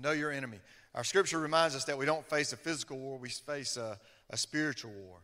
Know 0.00 0.12
your 0.12 0.32
enemy. 0.32 0.60
Our 0.94 1.04
scripture 1.04 1.40
reminds 1.40 1.76
us 1.76 1.84
that 1.84 1.98
we 1.98 2.06
don't 2.06 2.24
face 2.24 2.54
a 2.54 2.56
physical 2.56 2.96
war, 2.96 3.18
we 3.18 3.28
face 3.28 3.76
a, 3.76 3.98
a 4.30 4.38
spiritual 4.38 4.92
war. 4.92 5.18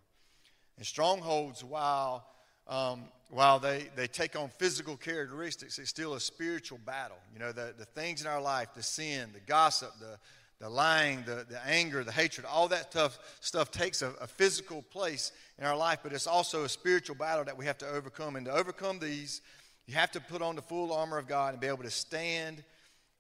And 0.81 0.87
strongholds, 0.87 1.63
while, 1.63 2.25
um, 2.67 3.05
while 3.29 3.59
they, 3.59 3.89
they 3.97 4.07
take 4.07 4.35
on 4.35 4.49
physical 4.49 4.97
characteristics, 4.97 5.79
it's 5.79 5.91
still 5.91 6.15
a 6.15 6.21
spiritual 6.21 6.79
battle. 6.87 7.19
You 7.35 7.39
know, 7.39 7.53
the, 7.53 7.75
the 7.77 7.85
things 7.85 8.23
in 8.23 8.27
our 8.27 8.41
life, 8.41 8.69
the 8.75 8.83
sin, 8.83 9.29
the 9.35 9.41
gossip, 9.41 9.93
the, 10.01 10.17
the 10.59 10.71
lying, 10.71 11.23
the, 11.27 11.45
the 11.47 11.61
anger, 11.67 12.03
the 12.03 12.13
hatred, 12.13 12.47
all 12.47 12.67
that 12.69 12.93
tough 12.93 13.19
stuff 13.41 13.71
takes 13.71 14.01
a, 14.01 14.15
a 14.23 14.27
physical 14.27 14.81
place 14.81 15.33
in 15.59 15.67
our 15.67 15.77
life, 15.77 15.99
but 16.03 16.15
it's 16.15 16.27
also 16.27 16.65
a 16.65 16.69
spiritual 16.71 17.15
battle 17.15 17.45
that 17.45 17.59
we 17.59 17.67
have 17.67 17.77
to 17.77 17.87
overcome. 17.87 18.37
And 18.37 18.47
to 18.47 18.53
overcome 18.53 19.01
these, 19.01 19.43
you 19.87 19.93
have 19.97 20.11
to 20.13 20.21
put 20.21 20.41
on 20.41 20.57
the 20.57 20.63
full 20.63 20.95
armor 20.95 21.19
of 21.19 21.29
God 21.29 21.53
and 21.53 21.61
be 21.61 21.67
able 21.67 21.83
to 21.83 21.91
stand 21.91 22.65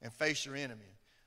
and 0.00 0.10
face 0.14 0.46
your 0.46 0.56
enemy. 0.56 0.80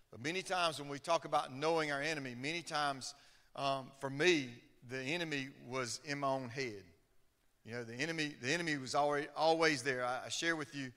But 0.09 0.23
many 0.23 0.41
times 0.41 0.79
when 0.79 0.89
we 0.89 0.97
talk 0.97 1.25
about 1.25 1.55
knowing 1.55 1.91
our 1.91 2.01
enemy, 2.01 2.33
many 2.35 2.63
times 2.63 3.13
um, 3.55 3.91
for 3.99 4.09
me, 4.09 4.49
the 4.89 4.99
enemy 4.99 5.49
was 5.67 5.99
in 6.05 6.19
my 6.19 6.27
own 6.27 6.49
head. 6.49 6.83
You 7.65 7.73
know, 7.73 7.83
the 7.83 7.95
enemy, 7.95 8.33
the 8.41 8.51
enemy 8.51 8.77
was 8.77 8.93
already, 8.93 9.27
always 9.37 9.83
there. 9.83 10.05
I, 10.05 10.25
I 10.25 10.29
share 10.29 10.55
with 10.55 10.75
you 10.75 10.91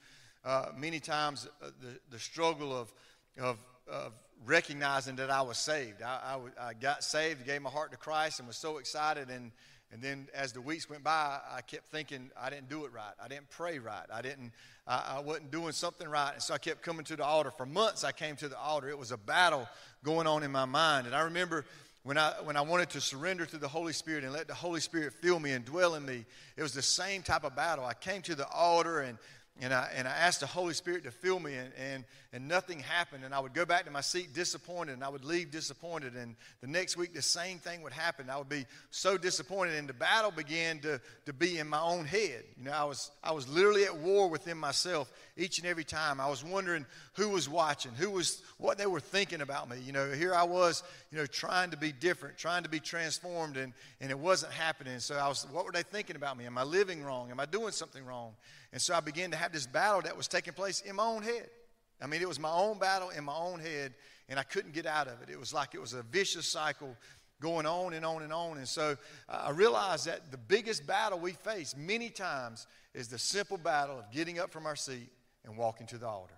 uh, 0.45 0.66
many 0.76 0.99
times 0.99 1.49
uh, 1.62 1.71
the, 1.81 1.99
the 2.11 2.19
struggle 2.19 2.76
of, 2.76 2.93
of, 3.40 3.59
of 3.88 4.12
recognizing 4.45 5.16
that 5.16 5.31
I 5.31 5.43
was 5.43 5.59
saved. 5.59 6.02
I, 6.02 6.38
I, 6.59 6.69
I, 6.69 6.75
got 6.75 7.05
saved, 7.05 7.47
gave 7.47 7.62
my 7.62 7.71
heart 7.71 7.93
to 7.93 7.97
Christ, 7.97 8.40
and 8.40 8.49
was 8.49 8.57
so 8.57 8.78
excited. 8.78 9.31
And, 9.31 9.52
and 9.93 10.02
then 10.02 10.28
as 10.35 10.52
the 10.52 10.61
weeks 10.61 10.90
went 10.90 11.05
by, 11.05 11.38
I 11.50 11.61
kept 11.62 11.87
thinking 11.87 12.31
I 12.40 12.50
didn't 12.50 12.69
do 12.69 12.85
it 12.85 12.93
right. 12.93 13.14
I 13.23 13.28
didn't 13.28 13.50
pray 13.50 13.78
right. 13.78 14.07
I 14.12 14.23
didn't. 14.23 14.52
I, 14.87 15.16
I 15.16 15.21
wasn't 15.21 15.50
doing 15.52 15.73
something 15.73 16.09
right. 16.09 16.33
And 16.33 16.43
so 16.43 16.55
I 16.55 16.59
kept 16.59 16.83
coming 16.83 17.05
to 17.05 17.16
the 17.16 17.25
altar. 17.25 17.50
For 17.50 17.66
months, 17.66 18.02
I 18.02 18.12
came 18.12 18.37
to 18.37 18.49
the 18.49 18.59
altar. 18.59 18.88
It 18.88 18.99
was 18.99 19.12
a 19.12 19.16
battle 19.16 19.69
going 20.02 20.26
on 20.26 20.43
in 20.43 20.50
my 20.50 20.64
mind. 20.64 21.07
And 21.07 21.14
I 21.14 21.23
remember 21.23 21.64
when 22.06 22.16
I, 22.16 22.34
when 22.44 22.56
I 22.56 22.60
wanted 22.60 22.90
to 22.90 23.00
surrender 23.00 23.46
to 23.46 23.58
the 23.58 23.66
Holy 23.66 23.92
Spirit 23.92 24.22
and 24.22 24.32
let 24.32 24.46
the 24.46 24.54
Holy 24.54 24.78
Spirit 24.78 25.12
fill 25.12 25.40
me 25.40 25.50
and 25.50 25.64
dwell 25.64 25.96
in 25.96 26.06
me, 26.06 26.25
it 26.56 26.62
was 26.62 26.72
the 26.72 26.80
same 26.80 27.20
type 27.20 27.42
of 27.42 27.56
battle. 27.56 27.84
I 27.84 27.94
came 27.94 28.22
to 28.22 28.36
the 28.36 28.46
altar 28.46 29.00
and, 29.00 29.18
and 29.60 29.75
I, 29.75 29.90
and 29.92 30.06
I 30.06 30.12
asked 30.12 30.38
the 30.38 30.46
Holy 30.46 30.72
Spirit 30.72 31.02
to 31.02 31.10
fill 31.10 31.40
me, 31.40 31.54
and, 31.54 31.72
and, 31.76 32.04
and 32.32 32.46
nothing 32.46 32.78
happened. 32.78 33.25
And 33.25 33.34
I 33.34 33.40
would 33.40 33.54
go 33.54 33.64
back 33.64 33.86
to 33.86 33.90
my 33.90 34.02
seat 34.02 34.34
disappointed, 34.34 34.92
and 34.92 35.02
I 35.02 35.08
would 35.08 35.25
leave 35.25 35.50
disappointed. 35.50 36.14
And 36.14 36.36
the 36.60 36.68
next 36.68 36.96
week, 36.96 37.12
the 37.12 37.22
same 37.22 37.58
thing 37.58 37.82
would 37.82 37.92
happen. 37.92 38.30
I 38.30 38.36
would 38.36 38.48
be 38.48 38.66
so 38.90 39.18
disappointed, 39.18 39.75
and 39.75 39.88
the 39.88 39.94
battle 39.94 40.30
began 40.30 40.78
to, 40.80 41.00
to 41.25 41.32
be 41.32 41.58
in 41.58 41.66
my 41.66 41.80
own 41.80 42.04
head. 42.04 42.44
You 42.56 42.66
know, 42.66 42.72
I 42.72 42.84
was, 42.84 43.10
I 43.25 43.32
was 43.32 43.48
literally 43.48 43.84
at 43.84 43.96
war 43.96 44.28
within 44.28 44.58
myself 44.58 45.10
each 45.37 45.59
and 45.59 45.66
every 45.66 45.85
time. 45.85 46.21
I 46.21 46.28
was 46.28 46.43
wondering 46.43 46.87
who 47.14 47.28
was 47.28 47.49
watching, 47.49 47.93
who 47.93 48.11
was, 48.11 48.43
what 48.59 48.78
they 48.78 48.87
were 48.87 49.00
thinking 49.00 49.43
about 49.43 49.69
me. 49.69 49.76
You 49.85 49.93
know, 49.93 50.11
here 50.11 50.35
I 50.35 50.45
was, 50.45 50.83
you 51.11 51.19
know, 51.19 51.26
trying 51.26 51.71
to 51.71 51.76
be 51.76 51.93
different, 51.93 52.38
trying 52.38 52.62
to 52.62 52.69
be 52.69 52.81
transformed, 52.81 53.57
and, 53.57 53.73
and 54.00 54.11
it 54.11 54.19
wasn't 54.19 54.52
happening. 54.52 54.99
So 54.99 55.16
I 55.16 55.28
was, 55.28 55.47
what 55.52 55.64
were 55.64 55.73
they 55.73 55.83
thinking 55.83 56.16
about 56.16 56.37
me? 56.38 56.47
Am 56.47 56.57
I 56.57 56.62
living 56.62 57.02
wrong? 57.02 57.31
Am 57.31 57.38
I 57.38 57.47
doing 57.47 57.73
something 57.73 58.05
wrong? 58.05 58.33
And 58.73 58.81
so 58.81 58.95
I 58.95 59.00
began 59.00 59.31
to 59.31 59.37
have 59.37 59.52
this 59.52 59.66
battle 59.66 60.02
that 60.02 60.16
was 60.16 60.28
taking 60.28 60.55
place 60.55 60.81
in 60.81 60.97
my 60.97 61.05
own 61.05 61.23
head. 61.23 61.49
I 62.00 62.07
mean, 62.07 62.21
it 62.21 62.28
was 62.28 62.40
my 62.40 62.52
own 62.52 62.78
battle 62.78 63.11
in 63.11 63.25
my 63.25 63.37
own 63.37 63.61
head, 63.61 63.95
and 64.28 64.38
I 64.38 64.43
couldn't 64.43 64.75
get 64.75 64.87
out 64.87 65.07
of 65.07 65.23
it. 65.23 65.31
It 65.31 65.38
was 65.38 65.55
like 65.55 65.75
it 65.75 65.81
was 65.81 65.95
a 65.95 66.02
vicious 66.02 66.47
cycle 66.47 66.97
going 67.40 67.66
on 67.66 67.93
and 67.93 68.05
on 68.05 68.23
and 68.23 68.33
on. 68.33 68.59
And 68.59 68.69
so 68.69 68.97
uh, 69.28 69.45
I 69.47 69.50
realized 69.50 70.07
that 70.07 70.31
the 70.31 70.38
biggest 70.38 70.87
battle 70.87 71.19
we 71.19 71.33
face 71.33 71.75
many 71.76 72.09
times 72.09 72.66
is 72.95 73.09
the 73.09 73.19
simple 73.19 73.59
battle 73.59 73.99
of 73.99 74.11
getting 74.11 74.38
up 74.38 74.50
from 74.50 74.66
our 74.66 74.76
seat 74.76 75.11
and 75.46 75.56
walking 75.56 75.86
to 75.88 75.98
the 75.98 76.06
altar. 76.06 76.34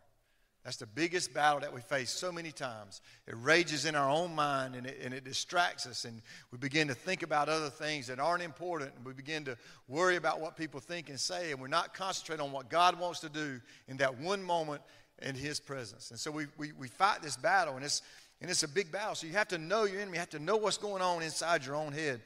That's 0.64 0.76
the 0.76 0.86
biggest 0.86 1.32
battle 1.32 1.60
that 1.60 1.72
we 1.72 1.80
face 1.80 2.10
so 2.10 2.30
many 2.30 2.52
times. 2.52 3.00
It 3.26 3.34
rages 3.38 3.86
in 3.86 3.94
our 3.94 4.10
own 4.10 4.34
mind 4.34 4.74
and 4.74 4.86
it, 4.86 5.00
and 5.02 5.14
it 5.14 5.24
distracts 5.24 5.86
us, 5.86 6.04
and 6.04 6.20
we 6.50 6.58
begin 6.58 6.88
to 6.88 6.94
think 6.94 7.22
about 7.22 7.48
other 7.48 7.70
things 7.70 8.08
that 8.08 8.18
aren't 8.18 8.42
important, 8.42 8.92
and 8.96 9.06
we 9.06 9.14
begin 9.14 9.44
to 9.44 9.56
worry 9.86 10.16
about 10.16 10.40
what 10.40 10.56
people 10.56 10.78
think 10.78 11.08
and 11.08 11.18
say, 11.18 11.52
and 11.52 11.60
we're 11.60 11.68
not 11.68 11.94
concentrating 11.94 12.44
on 12.44 12.52
what 12.52 12.68
God 12.68 13.00
wants 13.00 13.20
to 13.20 13.30
do 13.30 13.60
in 13.86 13.96
that 13.98 14.18
one 14.18 14.42
moment 14.42 14.82
in 15.22 15.34
His 15.34 15.58
presence. 15.58 16.10
And 16.10 16.20
so 16.20 16.30
we, 16.30 16.46
we, 16.58 16.72
we 16.72 16.88
fight 16.88 17.22
this 17.22 17.36
battle, 17.36 17.76
and 17.76 17.84
it's, 17.84 18.02
and 18.42 18.50
it's 18.50 18.62
a 18.62 18.68
big 18.68 18.92
battle. 18.92 19.14
So 19.14 19.26
you 19.26 19.32
have 19.34 19.48
to 19.48 19.58
know 19.58 19.84
your 19.84 20.00
enemy, 20.00 20.16
you 20.16 20.20
have 20.20 20.30
to 20.30 20.38
know 20.38 20.56
what's 20.56 20.76
going 20.76 21.02
on 21.02 21.22
inside 21.22 21.64
your 21.64 21.76
own 21.76 21.92
head. 21.92 22.20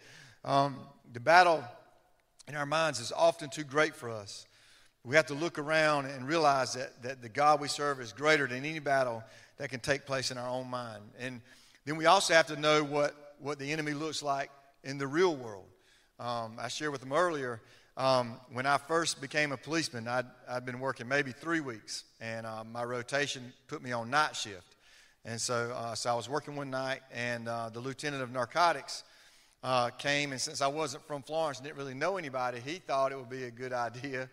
Um, 0.45 0.79
the 1.13 1.21
battle 1.21 1.63
in 2.49 2.57
our 2.57 2.67
minds 2.67 2.99
is 2.99 3.13
often 3.13 3.51
too 3.51 3.65
great 3.65 3.95
for 3.95 4.11
us. 4.11 4.47
We 5.05 5.17
have 5.17 5.27
to 5.27 5.35
look 5.35 5.59
around 5.59 6.07
and 6.07 6.29
realize 6.29 6.75
that, 6.75 7.03
that 7.03 7.23
the 7.23 7.29
God 7.29 7.61
we 7.61 7.67
serve 7.67 8.01
is 8.01 8.13
greater 8.13 8.47
than 8.47 8.65
any 8.65 8.79
battle 8.79 9.25
that 9.59 9.69
can 9.69 9.81
take 9.81 10.07
place 10.07 10.31
in 10.31 10.39
our 10.39 10.49
own 10.49 10.69
mind. 10.69 11.03
And 11.19 11.41
then 11.85 11.97
we 11.97 12.07
also 12.07 12.35
have 12.35 12.47
to 12.49 12.57
know 12.57 12.85
what, 12.85 13.35
what 13.41 13.59
the 13.59 13.73
enemy 13.73 13.95
looks 13.95 14.23
like 14.23 14.51
in 14.85 14.99
the 14.99 15.07
real 15.07 15.35
world. 15.35 15.67
Um, 16.21 16.57
I 16.59 16.69
shared 16.69 16.93
with 16.93 17.01
them 17.01 17.13
earlier, 17.13 17.61
um, 17.97 18.37
when 18.53 18.65
I 18.65 18.79
first 18.79 19.21
became 19.21 19.51
a 19.51 19.57
policeman, 19.57 20.07
I'd, 20.07 20.25
I'd 20.49 20.65
been 20.65 20.79
working 20.79 21.09
maybe 21.09 21.33
three 21.33 21.61
weeks, 21.61 22.05
and 22.21 22.47
uh, 22.47 22.63
my 22.65 22.85
rotation 22.85 23.53
put 23.67 23.83
me 23.83 23.93
on 23.93 24.09
night 24.09 24.37
shift. 24.37 24.77
And 25.25 25.41
so, 25.41 25.73
uh, 25.77 25.95
so 25.95 26.11
I 26.11 26.15
was 26.15 26.29
working 26.29 26.55
one 26.55 26.71
night, 26.71 27.01
and 27.13 27.49
uh, 27.49 27.71
the 27.71 27.81
lieutenant 27.81 28.23
of 28.23 28.31
narcotics 28.31 29.03
uh, 29.63 29.91
came, 29.91 30.33
and 30.33 30.41
since 30.41 30.63
I 30.63 30.69
wasn't 30.69 31.07
from 31.07 31.23
Florence 31.23 31.59
and 31.59 31.67
didn't 31.67 31.79
really 31.79 31.95
know 31.95 32.17
anybody, 32.17 32.61
he 32.61 32.77
thought 32.77 33.13
it 33.13 33.19
would 33.19 33.31
be 33.31 33.45
a 33.45 33.51
good 33.51 33.73
idea 33.73 34.29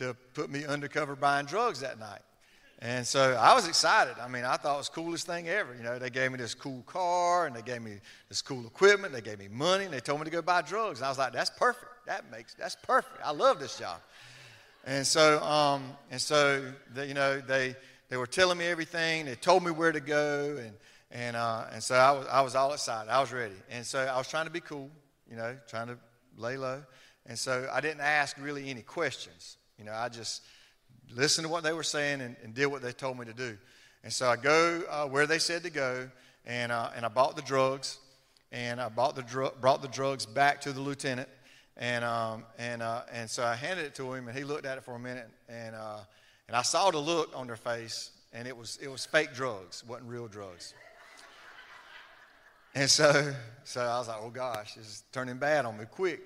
to 0.00 0.16
put 0.32 0.48
me 0.50 0.64
undercover 0.64 1.14
buying 1.14 1.44
drugs 1.44 1.80
that 1.80 1.98
night. 2.00 2.22
And 2.78 3.06
so 3.06 3.36
I 3.38 3.54
was 3.54 3.68
excited. 3.68 4.14
I 4.18 4.28
mean, 4.28 4.44
I 4.44 4.56
thought 4.56 4.76
it 4.76 4.78
was 4.78 4.88
the 4.88 4.94
coolest 4.94 5.26
thing 5.26 5.50
ever. 5.50 5.74
You 5.74 5.82
know, 5.82 5.98
they 5.98 6.08
gave 6.08 6.32
me 6.32 6.38
this 6.38 6.54
cool 6.54 6.82
car 6.86 7.46
and 7.46 7.54
they 7.54 7.60
gave 7.60 7.82
me 7.82 7.98
this 8.30 8.40
cool 8.40 8.66
equipment. 8.66 9.12
They 9.12 9.20
gave 9.20 9.38
me 9.38 9.48
money 9.48 9.84
and 9.84 9.92
they 9.92 10.00
told 10.00 10.20
me 10.20 10.24
to 10.24 10.30
go 10.30 10.40
buy 10.40 10.62
drugs. 10.62 11.00
And 11.00 11.06
I 11.06 11.10
was 11.10 11.18
like, 11.18 11.34
that's 11.34 11.50
perfect. 11.50 12.06
That 12.06 12.30
makes, 12.30 12.54
that's 12.54 12.76
perfect. 12.76 13.18
I 13.22 13.32
love 13.32 13.60
this 13.60 13.78
job. 13.78 14.00
And 14.86 15.06
so, 15.06 15.42
um, 15.42 15.84
and 16.10 16.18
so, 16.18 16.72
the, 16.94 17.06
you 17.06 17.12
know, 17.12 17.38
they, 17.40 17.76
they 18.08 18.16
were 18.16 18.26
telling 18.26 18.56
me 18.56 18.64
everything. 18.64 19.26
They 19.26 19.34
told 19.34 19.62
me 19.62 19.70
where 19.70 19.92
to 19.92 20.00
go. 20.00 20.56
And, 20.58 20.72
and, 21.10 21.36
uh, 21.36 21.66
and 21.74 21.82
so 21.82 21.96
I 21.96 22.12
was, 22.12 22.26
I 22.28 22.40
was 22.40 22.54
all 22.54 22.72
excited. 22.72 23.10
I 23.10 23.20
was 23.20 23.30
ready. 23.30 23.56
And 23.68 23.84
so 23.84 23.98
I 23.98 24.16
was 24.16 24.26
trying 24.26 24.46
to 24.46 24.50
be 24.50 24.60
cool, 24.60 24.88
you 25.30 25.36
know, 25.36 25.54
trying 25.68 25.88
to 25.88 25.98
lay 26.38 26.56
low. 26.56 26.82
And 27.26 27.38
so 27.38 27.68
I 27.70 27.82
didn't 27.82 28.00
ask 28.00 28.38
really 28.40 28.70
any 28.70 28.80
questions. 28.80 29.58
You 29.80 29.86
know, 29.86 29.94
I 29.94 30.10
just 30.10 30.42
listened 31.10 31.46
to 31.46 31.50
what 31.50 31.64
they 31.64 31.72
were 31.72 31.82
saying 31.82 32.20
and, 32.20 32.36
and 32.44 32.52
did 32.52 32.66
what 32.66 32.82
they 32.82 32.92
told 32.92 33.18
me 33.18 33.24
to 33.24 33.32
do. 33.32 33.56
And 34.04 34.12
so 34.12 34.28
I 34.28 34.36
go 34.36 34.82
uh, 34.90 35.06
where 35.06 35.26
they 35.26 35.38
said 35.38 35.62
to 35.62 35.70
go, 35.70 36.10
and, 36.44 36.70
uh, 36.70 36.90
and 36.94 37.06
I 37.06 37.08
bought 37.08 37.34
the 37.34 37.40
drugs, 37.40 37.98
and 38.52 38.78
I 38.78 38.90
bought 38.90 39.16
the 39.16 39.22
dr- 39.22 39.58
brought 39.58 39.80
the 39.80 39.88
drugs 39.88 40.26
back 40.26 40.60
to 40.62 40.72
the 40.72 40.80
lieutenant, 40.82 41.30
and, 41.78 42.04
um, 42.04 42.44
and, 42.58 42.82
uh, 42.82 43.04
and 43.10 43.30
so 43.30 43.42
I 43.42 43.54
handed 43.54 43.86
it 43.86 43.94
to 43.94 44.12
him, 44.12 44.28
and 44.28 44.36
he 44.36 44.44
looked 44.44 44.66
at 44.66 44.76
it 44.76 44.84
for 44.84 44.96
a 44.96 44.98
minute, 44.98 45.30
and, 45.48 45.74
uh, 45.74 46.00
and 46.46 46.54
I 46.54 46.60
saw 46.60 46.90
the 46.90 46.98
look 46.98 47.30
on 47.34 47.46
their 47.46 47.56
face, 47.56 48.10
and 48.34 48.46
it 48.46 48.54
was, 48.54 48.78
it 48.82 48.88
was 48.88 49.06
fake 49.06 49.32
drugs, 49.32 49.82
wasn't 49.88 50.10
real 50.10 50.28
drugs. 50.28 50.74
And 52.74 52.90
so, 52.90 53.34
so 53.64 53.80
I 53.80 53.98
was 53.98 54.08
like, 54.08 54.18
oh 54.20 54.28
gosh, 54.28 54.76
is 54.76 55.04
turning 55.10 55.38
bad 55.38 55.64
on 55.64 55.78
me 55.78 55.86
quick. 55.90 56.20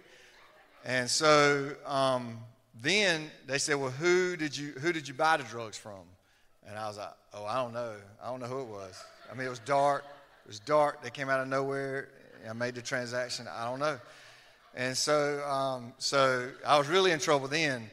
And 0.84 1.08
so 1.08 1.70
um, 1.86 2.40
then 2.80 3.30
they 3.46 3.58
said, 3.58 3.76
Well, 3.76 3.90
who 3.90 4.36
did 4.36 4.56
you 4.56 4.72
who 4.72 4.92
did 4.92 5.06
you 5.06 5.14
buy 5.14 5.36
the 5.36 5.44
drugs 5.44 5.76
from? 5.76 6.02
And 6.66 6.78
I 6.78 6.88
was 6.88 6.98
like, 6.98 7.12
Oh, 7.32 7.44
I 7.44 7.56
don't 7.56 7.72
know. 7.72 7.94
I 8.22 8.30
don't 8.30 8.40
know 8.40 8.46
who 8.46 8.60
it 8.60 8.68
was. 8.68 9.02
I 9.30 9.34
mean, 9.34 9.46
it 9.46 9.50
was 9.50 9.60
dark. 9.60 10.04
It 10.44 10.48
was 10.48 10.60
dark. 10.60 11.02
They 11.02 11.10
came 11.10 11.28
out 11.28 11.40
of 11.40 11.48
nowhere. 11.48 12.08
I 12.48 12.52
made 12.52 12.74
the 12.74 12.82
transaction. 12.82 13.46
I 13.50 13.64
don't 13.64 13.78
know. 13.78 13.98
And 14.74 14.96
so, 14.96 15.42
um, 15.48 15.92
so 15.98 16.50
I 16.66 16.78
was 16.78 16.88
really 16.88 17.12
in 17.12 17.18
trouble 17.20 17.48
then. 17.48 17.88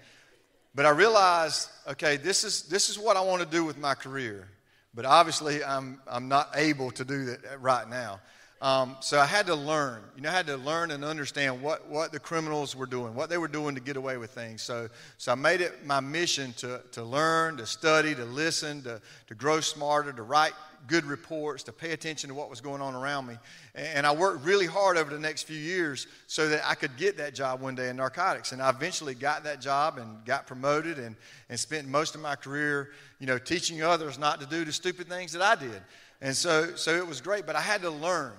But 0.74 0.86
I 0.86 0.90
realized, 0.90 1.70
okay, 1.88 2.18
this 2.18 2.44
is 2.44 2.64
this 2.64 2.90
is 2.90 2.98
what 2.98 3.18
I 3.18 3.22
want 3.22 3.42
to 3.42 3.48
do 3.48 3.64
with 3.64 3.78
my 3.78 3.94
career. 3.94 4.48
But 4.94 5.06
obviously, 5.06 5.64
I'm 5.64 6.02
I'm 6.08 6.28
not 6.28 6.50
able 6.56 6.92
to 6.92 7.06
do 7.06 7.26
that 7.26 7.62
right 7.62 7.90
now. 7.90 8.20
Um, 8.62 8.96
so 9.00 9.20
I 9.20 9.26
had 9.26 9.48
to 9.48 9.56
learn. 9.56 10.04
You 10.16 10.22
know, 10.22 10.30
I 10.30 10.34
had 10.34 10.46
to 10.46 10.56
learn 10.56 10.92
and 10.92 11.04
understand 11.04 11.64
what, 11.64 11.88
what 11.90 12.12
the 12.12 12.20
criminals 12.20 12.76
were 12.76 12.86
doing, 12.86 13.16
what 13.16 13.28
they 13.28 13.40
were 13.40 13.48
doing 13.48 13.74
to 13.74 13.82
get 13.82 13.98
away 13.98 14.18
with 14.18 14.30
things. 14.30 14.62
So, 14.62 14.88
so 15.18 15.32
I 15.32 15.36
made 15.36 15.62
it 15.62 15.84
my 15.84 16.00
mission 16.00 16.54
to, 16.58 16.80
to 16.92 17.04
learn, 17.04 17.58
to 17.58 17.66
study, 17.66 18.14
to 18.14 18.24
listen, 18.24 18.84
to, 18.84 19.02
to 19.28 19.36
grow 19.36 19.62
smarter, 19.62 20.14
to 20.14 20.22
write 20.22 20.54
good 20.86 21.06
reports, 21.06 21.64
to 21.64 21.72
pay 21.72 21.92
attention 21.92 22.28
to 22.30 22.36
what 22.36 22.52
was 22.52 22.62
going 22.62 22.84
on 22.84 22.94
around 22.94 23.26
me. 23.26 23.36
And 23.74 24.06
I 24.06 24.14
worked 24.14 24.46
really 24.46 24.68
hard 24.68 24.96
over 24.96 25.10
the 25.10 25.20
next 25.20 25.44
few 25.44 25.58
years 25.58 26.06
so 26.28 26.48
that 26.50 26.62
I 26.64 26.76
could 26.76 26.96
get 26.98 27.18
that 27.18 27.34
job 27.34 27.62
one 27.62 27.74
day 27.74 27.90
in 27.90 27.96
narcotics. 27.96 28.52
And 28.52 28.62
I 28.62 28.70
eventually 28.70 29.16
got 29.16 29.44
that 29.46 29.60
job 29.60 29.98
and 29.98 30.24
got 30.24 30.46
promoted 30.46 31.00
and, 31.00 31.16
and 31.50 31.60
spent 31.60 31.88
most 31.88 32.14
of 32.14 32.22
my 32.22 32.36
career, 32.36 32.92
you 33.20 33.26
know, 33.26 33.40
teaching 33.40 33.82
others 33.82 34.20
not 34.20 34.40
to 34.40 34.46
do 34.46 34.66
the 34.66 34.72
stupid 34.72 35.08
things 35.10 35.32
that 35.34 35.42
I 35.42 35.56
did. 35.56 35.82
And 36.22 36.36
so, 36.36 36.76
so 36.76 36.96
it 36.96 37.08
was 37.08 37.22
great, 37.22 37.48
but 37.48 37.56
I 37.56 37.62
had 37.62 37.82
to 37.82 37.90
learn. 37.90 38.34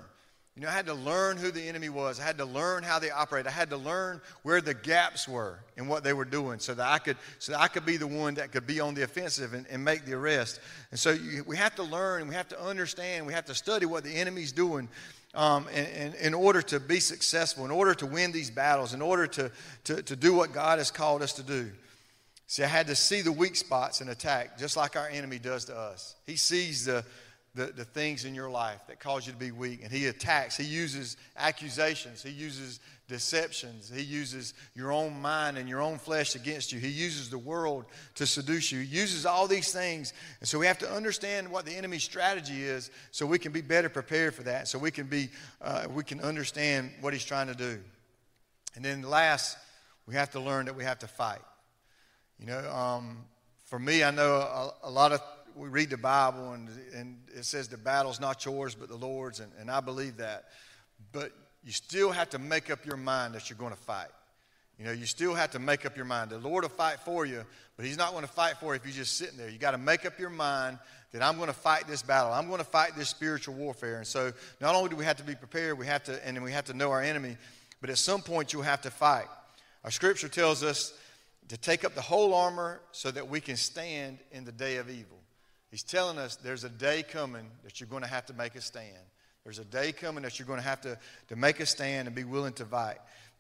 You 0.55 0.61
know, 0.63 0.69
I 0.69 0.73
had 0.73 0.85
to 0.87 0.95
learn 0.95 1.39
who 1.39 1.51
the 1.51 1.63
enemy 1.63 1.89
was. 1.89 2.21
I 2.21 2.25
had 2.25 2.37
to 2.37 2.45
learn 2.45 2.83
how 2.83 2.99
they 2.99 3.11
operate. 3.11 3.47
I 3.47 3.51
had 3.51 3.71
to 3.71 3.79
learn 3.79 4.21
where 4.43 4.61
the 4.61 4.75
gaps 4.75 5.27
were 5.27 5.59
in 5.79 5.89
what 5.89 6.05
they 6.05 6.13
were 6.13 6.27
doing 6.27 6.59
so 6.59 6.75
that 6.75 6.87
I 6.87 6.99
could, 6.99 7.17
so 7.39 7.53
that 7.53 7.61
I 7.61 7.69
could 7.69 7.87
be 7.87 7.97
the 7.97 8.07
one 8.07 8.35
that 8.35 8.53
could 8.53 8.67
be 8.67 8.79
on 8.79 8.93
the 8.93 9.03
offensive 9.03 9.55
and, 9.55 9.67
and 9.69 9.83
make 9.83 10.05
the 10.05 10.13
arrest. 10.13 10.61
And 10.91 11.01
so 11.01 11.13
you, 11.13 11.43
we 11.45 11.57
have 11.57 11.75
to 11.77 11.83
learn 11.83 12.21
and 12.21 12.29
we 12.29 12.35
have 12.35 12.49
to 12.49 12.63
understand, 12.63 13.27
we 13.27 13.33
have 13.33 13.47
to 13.47 13.55
study 13.55 13.87
what 13.87 14.05
the 14.05 14.11
enemy's 14.11 14.53
doing 14.53 14.91
um, 15.35 15.67
in, 15.69 15.87
in, 15.87 16.15
in, 16.17 16.35
order 16.35 16.61
to 16.61 16.79
be 16.79 17.01
successful, 17.01 17.65
in 17.65 17.71
order 17.71 17.95
to 17.95 18.05
win 18.05 18.33
these 18.33 18.51
battles, 18.51 18.93
in 18.93 19.01
order 19.01 19.27
to, 19.27 19.51
to, 19.85 20.03
to 20.03 20.15
do 20.15 20.35
what 20.35 20.53
God 20.53 20.77
has 20.77 20.91
called 20.91 21.23
us 21.23 21.33
to 21.35 21.43
do. 21.43 21.71
See, 22.47 22.63
I 22.63 22.67
had 22.67 22.89
to 22.89 22.95
see 22.95 23.23
the 23.23 23.33
weak 23.33 23.57
spots 23.57 24.03
and 24.03 24.11
attack, 24.11 24.59
just 24.59 24.77
like 24.77 24.97
our 24.97 25.09
enemy 25.09 25.39
does 25.39 25.65
to 25.65 25.75
us. 25.75 26.17
He 26.27 26.37
sees 26.37 26.85
the, 26.85 27.03
the, 27.55 27.67
the 27.67 27.85
things 27.85 28.25
in 28.25 28.35
your 28.35 28.51
life 28.51 28.81
that 28.89 28.99
cause 28.99 29.27
you 29.27 29.33
to 29.33 29.39
be 29.39 29.51
weak. 29.51 29.81
And 29.83 29.93
he 29.93 30.07
attacks, 30.07 30.57
he 30.57 30.65
uses 30.65 31.17
accusations, 31.37 32.23
he 32.23 32.31
uses 32.31 32.81
deceptions, 33.09 33.93
he 33.95 34.03
uses 34.03 34.55
your 34.75 34.91
own 34.91 35.21
mind 35.21 35.59
and 35.59 35.69
your 35.69 35.83
own 35.83 35.99
flesh 35.99 36.35
against 36.35 36.73
you. 36.73 36.79
He 36.79 36.89
uses 36.89 37.29
the 37.29 37.37
world 37.39 37.85
to 38.15 38.27
seduce 38.27 38.73
you. 38.73 38.81
He 38.81 38.97
uses 38.97 39.27
all 39.27 39.47
these 39.47 39.71
things. 39.71 40.15
And 40.41 40.49
so 40.49 40.59
we 40.59 40.67
have 40.67 40.79
to 40.79 40.91
understand 40.91 41.51
what 41.51 41.67
the 41.67 41.73
enemy's 41.73 42.05
strategy 42.05 42.63
is 42.63 42.91
so 43.11 43.27
we 43.27 43.39
can 43.39 43.53
be 43.53 43.61
better 43.61 43.91
prepared 43.91 44.35
for 44.35 44.45
that, 44.45 44.67
so 44.67 44.79
we 44.79 44.91
can, 44.91 45.07
be, 45.07 45.29
uh, 45.61 45.87
we 45.93 46.05
can 46.05 46.21
understand 46.21 46.91
what 47.03 47.13
he's 47.13 47.25
trying 47.25 47.49
to 47.49 47.55
do. 47.55 47.79
And 48.75 48.83
then 48.83 49.03
last, 49.03 49.59
we 50.07 50.15
have 50.15 50.31
to 50.31 50.41
learn 50.41 50.65
that 50.67 50.75
we 50.75 50.85
have 50.85 51.01
to 51.01 51.07
fight. 51.07 51.43
You 52.39 52.47
know, 52.47 52.71
um, 52.73 53.19
for 53.67 53.79
me, 53.79 54.03
I 54.03 54.11
know 54.11 54.37
a, 54.37 54.73
a 54.85 54.91
lot 54.91 55.13
of 55.13 55.21
we 55.57 55.69
read 55.69 55.91
the 55.91 55.97
Bible 55.97 56.53
and, 56.53 56.69
and 56.95 57.19
it 57.35 57.45
says 57.45 57.69
the 57.69 57.77
battle's 57.77 58.21
not 58.21 58.45
yours 58.45 58.75
but 58.75 58.89
the 58.89 58.97
Lord's, 58.97 59.41
and, 59.41 59.53
and 59.59 59.71
I 59.71 59.81
believe 59.81 60.19
that. 60.19 60.45
But 61.13 61.33
you 61.65 61.73
still 61.73 62.11
have 62.11 62.31
to 62.31 62.39
make 62.39 62.71
up 62.71 62.85
your 62.85 62.97
mind 62.97 63.35
that 63.35 63.49
you're 63.49 63.59
going 63.59 63.73
to 63.73 63.81
fight. 63.81 64.09
You 64.79 64.87
know, 64.87 64.93
you 64.93 65.07
still 65.07 65.35
have 65.35 65.51
to 65.53 65.59
make 65.59 65.87
up 65.87 65.97
your 65.97 66.05
mind. 66.05 66.31
The 66.31 66.39
Lord 66.39 66.65
will 66.65 66.71
fight 66.71 66.99
for 67.01 67.25
you, 67.25 67.45
but 67.77 67.87
He's 67.87 67.99
not 67.99 68.13
going 68.13 68.25
to 68.25 68.33
fight 68.33 68.57
for 68.59 68.75
you 68.75 68.81
if 68.81 68.85
you're 68.85 68.95
just 68.95 69.17
sitting 69.17 69.37
there. 69.37 69.49
You 69.49 69.59
got 69.59 69.73
to 69.73 69.79
make 69.79 70.05
up 70.05 70.19
your 70.19 70.31
mind 70.31 70.79
that 71.13 71.23
I'm 71.23 71.37
going 71.37 71.49
to 71.49 71.55
fight 71.55 71.87
this 71.87 72.03
battle. 72.03 72.33
I'm 72.33 72.49
going 72.49 72.59
to 72.59 72.65
fight 72.65 72.97
this 72.97 73.09
spiritual 73.09 73.55
warfare. 73.55 73.99
And 73.99 74.07
so, 74.07 74.33
not 74.61 74.75
only 74.75 74.89
do 74.89 74.97
we 74.97 75.05
have 75.05 75.19
to 75.19 75.23
be 75.23 75.35
prepared, 75.35 75.79
we 75.79 75.87
have 75.87 76.03
to, 76.05 76.27
and 76.27 76.43
we 76.43 76.53
have 76.53 76.65
to 76.65 76.75
know 76.75 76.91
our 76.91 77.03
enemy, 77.03 77.37
but 77.81 77.91
at 77.91 77.99
some 77.99 78.23
point 78.23 78.53
you'll 78.53 78.63
have 78.63 78.83
to 78.83 78.91
fight. 78.91 79.27
Our 79.85 79.91
Scripture 79.91 80.29
tells 80.29 80.65
us 80.65 80.95
to 81.49 81.57
take 81.57 81.85
up 81.85 81.95
the 81.95 82.01
whole 82.01 82.35
armor 82.35 82.81
so 82.93 83.11
that 83.11 83.29
we 83.29 83.41
can 83.41 83.57
stand 83.57 84.19
in 84.31 84.45
the 84.45 84.53
day 84.53 84.79
of 84.79 84.89
evil. 84.89 85.22
He's 85.73 85.83
telling 85.83 86.19
us 86.19 86.37
there's 86.37 86.65
a 86.65 86.69
day 86.69 87.03
coming 87.03 87.47
that 87.65 87.81
you're 87.81 87.89
going 87.89 88.03
to 88.03 88.09
have 88.09 88.27
to 88.27 88.35
make 88.35 88.55
a 88.55 88.61
stand. 88.61 88.99
There's 89.43 89.59
a 89.59 89.65
day 89.65 89.91
coming 89.91 90.23
that 90.23 90.39
you're 90.39 90.47
going 90.47 90.61
to 90.61 90.65
have 90.65 90.83
to, 90.83 90.99
to 91.29 91.35
make 91.35 91.61
a 91.61 91.67
stand 91.67 92.07
and 92.07 92.15
be 92.15 92.25
willing 92.25 92.53
to 92.55 92.67
fight, 92.67 92.99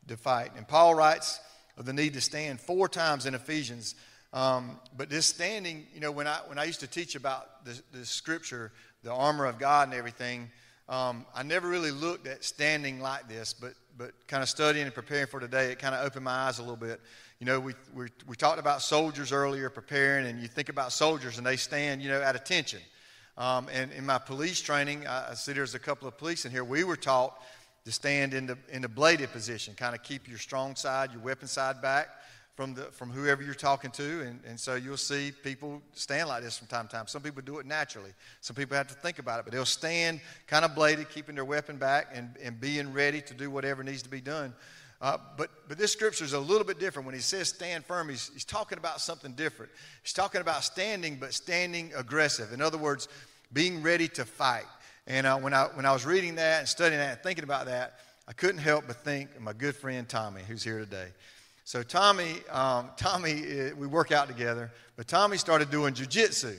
to 0.08 0.16
fight. 0.16 0.50
And 0.56 0.66
Paul 0.66 0.94
writes 0.94 1.40
of 1.76 1.84
the 1.84 1.92
need 1.92 2.14
to 2.14 2.22
stand 2.22 2.58
four 2.58 2.88
times 2.88 3.26
in 3.26 3.34
Ephesians. 3.34 3.94
Um, 4.32 4.80
but 4.96 5.10
this 5.10 5.26
standing, 5.26 5.86
you 5.92 6.00
know, 6.00 6.10
when 6.10 6.26
I, 6.26 6.38
when 6.46 6.58
I 6.58 6.64
used 6.64 6.80
to 6.80 6.86
teach 6.86 7.16
about 7.16 7.66
the, 7.66 7.78
the 7.92 8.06
scripture, 8.06 8.72
the 9.02 9.12
armor 9.12 9.44
of 9.44 9.58
God 9.58 9.88
and 9.88 9.96
everything, 9.96 10.50
um, 10.88 11.26
I 11.34 11.42
never 11.42 11.68
really 11.68 11.90
looked 11.90 12.26
at 12.26 12.44
standing 12.44 12.98
like 12.98 13.28
this, 13.28 13.52
but, 13.52 13.74
but 13.96 14.12
kind 14.26 14.42
of 14.42 14.48
studying 14.48 14.84
and 14.84 14.94
preparing 14.94 15.26
for 15.26 15.40
today, 15.40 15.72
it 15.72 15.78
kind 15.78 15.94
of 15.94 16.04
opened 16.04 16.24
my 16.24 16.32
eyes 16.32 16.58
a 16.58 16.62
little 16.62 16.76
bit. 16.76 17.00
You 17.38 17.46
know, 17.46 17.60
we, 17.60 17.74
we, 17.94 18.06
we 18.26 18.36
talked 18.36 18.58
about 18.58 18.82
soldiers 18.82 19.32
earlier 19.32 19.68
preparing, 19.70 20.26
and 20.26 20.40
you 20.40 20.48
think 20.48 20.68
about 20.68 20.92
soldiers 20.92 21.38
and 21.38 21.46
they 21.46 21.56
stand, 21.56 22.02
you 22.02 22.08
know, 22.08 22.20
at 22.22 22.36
attention. 22.36 22.80
Um, 23.36 23.68
and 23.72 23.92
in 23.92 24.06
my 24.06 24.18
police 24.18 24.60
training, 24.60 25.06
I, 25.06 25.30
I 25.30 25.34
see 25.34 25.52
there's 25.52 25.74
a 25.74 25.78
couple 25.78 26.06
of 26.06 26.18
police 26.18 26.44
in 26.44 26.50
here. 26.50 26.64
We 26.64 26.84
were 26.84 26.96
taught 26.96 27.40
to 27.84 27.92
stand 27.92 28.34
in 28.34 28.46
the, 28.46 28.58
in 28.70 28.82
the 28.82 28.88
bladed 28.88 29.32
position, 29.32 29.74
kind 29.74 29.94
of 29.94 30.02
keep 30.02 30.28
your 30.28 30.38
strong 30.38 30.76
side, 30.76 31.12
your 31.12 31.20
weapon 31.20 31.48
side 31.48 31.82
back 31.82 32.08
from, 32.54 32.74
the, 32.74 32.82
from 32.84 33.10
whoever 33.10 33.42
you're 33.42 33.54
talking 33.54 33.90
to. 33.92 34.22
And, 34.22 34.40
and 34.46 34.60
so 34.60 34.74
you'll 34.74 34.96
see 34.96 35.32
people 35.42 35.80
stand 35.92 36.28
like 36.28 36.42
this 36.42 36.58
from 36.58 36.68
time 36.68 36.86
to 36.86 36.96
time. 36.96 37.06
Some 37.06 37.22
people 37.22 37.42
do 37.42 37.58
it 37.58 37.66
naturally. 37.66 38.10
Some 38.40 38.56
people 38.56 38.76
have 38.76 38.88
to 38.88 38.94
think 38.94 39.18
about 39.18 39.38
it, 39.38 39.44
but 39.44 39.52
they'll 39.52 39.64
stand 39.64 40.20
kind 40.46 40.64
of 40.64 40.74
bladed, 40.74 41.08
keeping 41.10 41.34
their 41.34 41.44
weapon 41.44 41.76
back 41.76 42.08
and, 42.12 42.36
and 42.42 42.60
being 42.60 42.92
ready 42.92 43.20
to 43.22 43.34
do 43.34 43.50
whatever 43.50 43.82
needs 43.82 44.02
to 44.02 44.10
be 44.10 44.20
done. 44.20 44.52
Uh, 45.00 45.18
but, 45.36 45.50
but 45.66 45.78
this 45.78 45.92
scripture 45.92 46.24
is 46.24 46.32
a 46.32 46.38
little 46.38 46.64
bit 46.64 46.78
different. 46.78 47.06
When 47.06 47.14
he 47.14 47.20
says 47.20 47.48
stand 47.48 47.84
firm, 47.84 48.08
he's, 48.08 48.30
he's 48.32 48.44
talking 48.44 48.78
about 48.78 49.00
something 49.00 49.32
different. 49.32 49.72
He's 50.02 50.12
talking 50.12 50.40
about 50.40 50.62
standing, 50.62 51.16
but 51.16 51.34
standing 51.34 51.90
aggressive. 51.96 52.52
In 52.52 52.62
other 52.62 52.78
words, 52.78 53.08
being 53.52 53.82
ready 53.82 54.06
to 54.08 54.24
fight. 54.24 54.66
And 55.08 55.26
uh, 55.26 55.38
when, 55.38 55.54
I, 55.54 55.64
when 55.74 55.86
I 55.86 55.92
was 55.92 56.06
reading 56.06 56.36
that 56.36 56.60
and 56.60 56.68
studying 56.68 57.00
that 57.00 57.10
and 57.10 57.20
thinking 57.20 57.42
about 57.42 57.66
that, 57.66 57.98
I 58.28 58.32
couldn't 58.32 58.58
help 58.58 58.84
but 58.86 58.96
think 58.96 59.34
of 59.34 59.42
my 59.42 59.52
good 59.52 59.74
friend 59.74 60.08
Tommy, 60.08 60.42
who's 60.46 60.62
here 60.62 60.78
today. 60.78 61.08
So 61.64 61.82
Tommy, 61.82 62.36
um, 62.50 62.90
Tommy, 62.96 63.32
uh, 63.32 63.76
we 63.76 63.86
work 63.86 64.12
out 64.12 64.28
together, 64.28 64.70
but 64.96 65.06
Tommy 65.06 65.36
started 65.36 65.70
doing 65.70 65.94
jujitsu. 65.94 66.56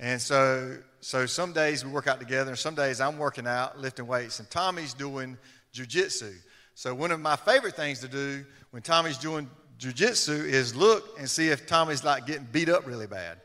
And 0.00 0.20
so, 0.20 0.78
so 1.00 1.26
some 1.26 1.52
days 1.52 1.84
we 1.84 1.92
work 1.92 2.08
out 2.08 2.18
together, 2.18 2.50
and 2.50 2.58
some 2.58 2.74
days 2.74 3.00
I'm 3.00 3.18
working 3.18 3.46
out, 3.46 3.78
lifting 3.78 4.06
weights, 4.06 4.40
and 4.40 4.50
Tommy's 4.50 4.94
doing 4.94 5.38
jujitsu. 5.72 6.34
So 6.74 6.94
one 6.94 7.12
of 7.12 7.20
my 7.20 7.36
favorite 7.36 7.76
things 7.76 8.00
to 8.00 8.08
do 8.08 8.44
when 8.70 8.82
Tommy's 8.82 9.18
doing 9.18 9.48
jujitsu 9.78 10.44
is 10.44 10.74
look 10.74 11.18
and 11.18 11.28
see 11.28 11.48
if 11.48 11.66
Tommy's 11.66 12.02
like 12.02 12.26
getting 12.26 12.48
beat 12.50 12.68
up 12.68 12.86
really 12.86 13.06
bad. 13.06 13.38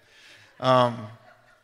Um, 0.59 0.97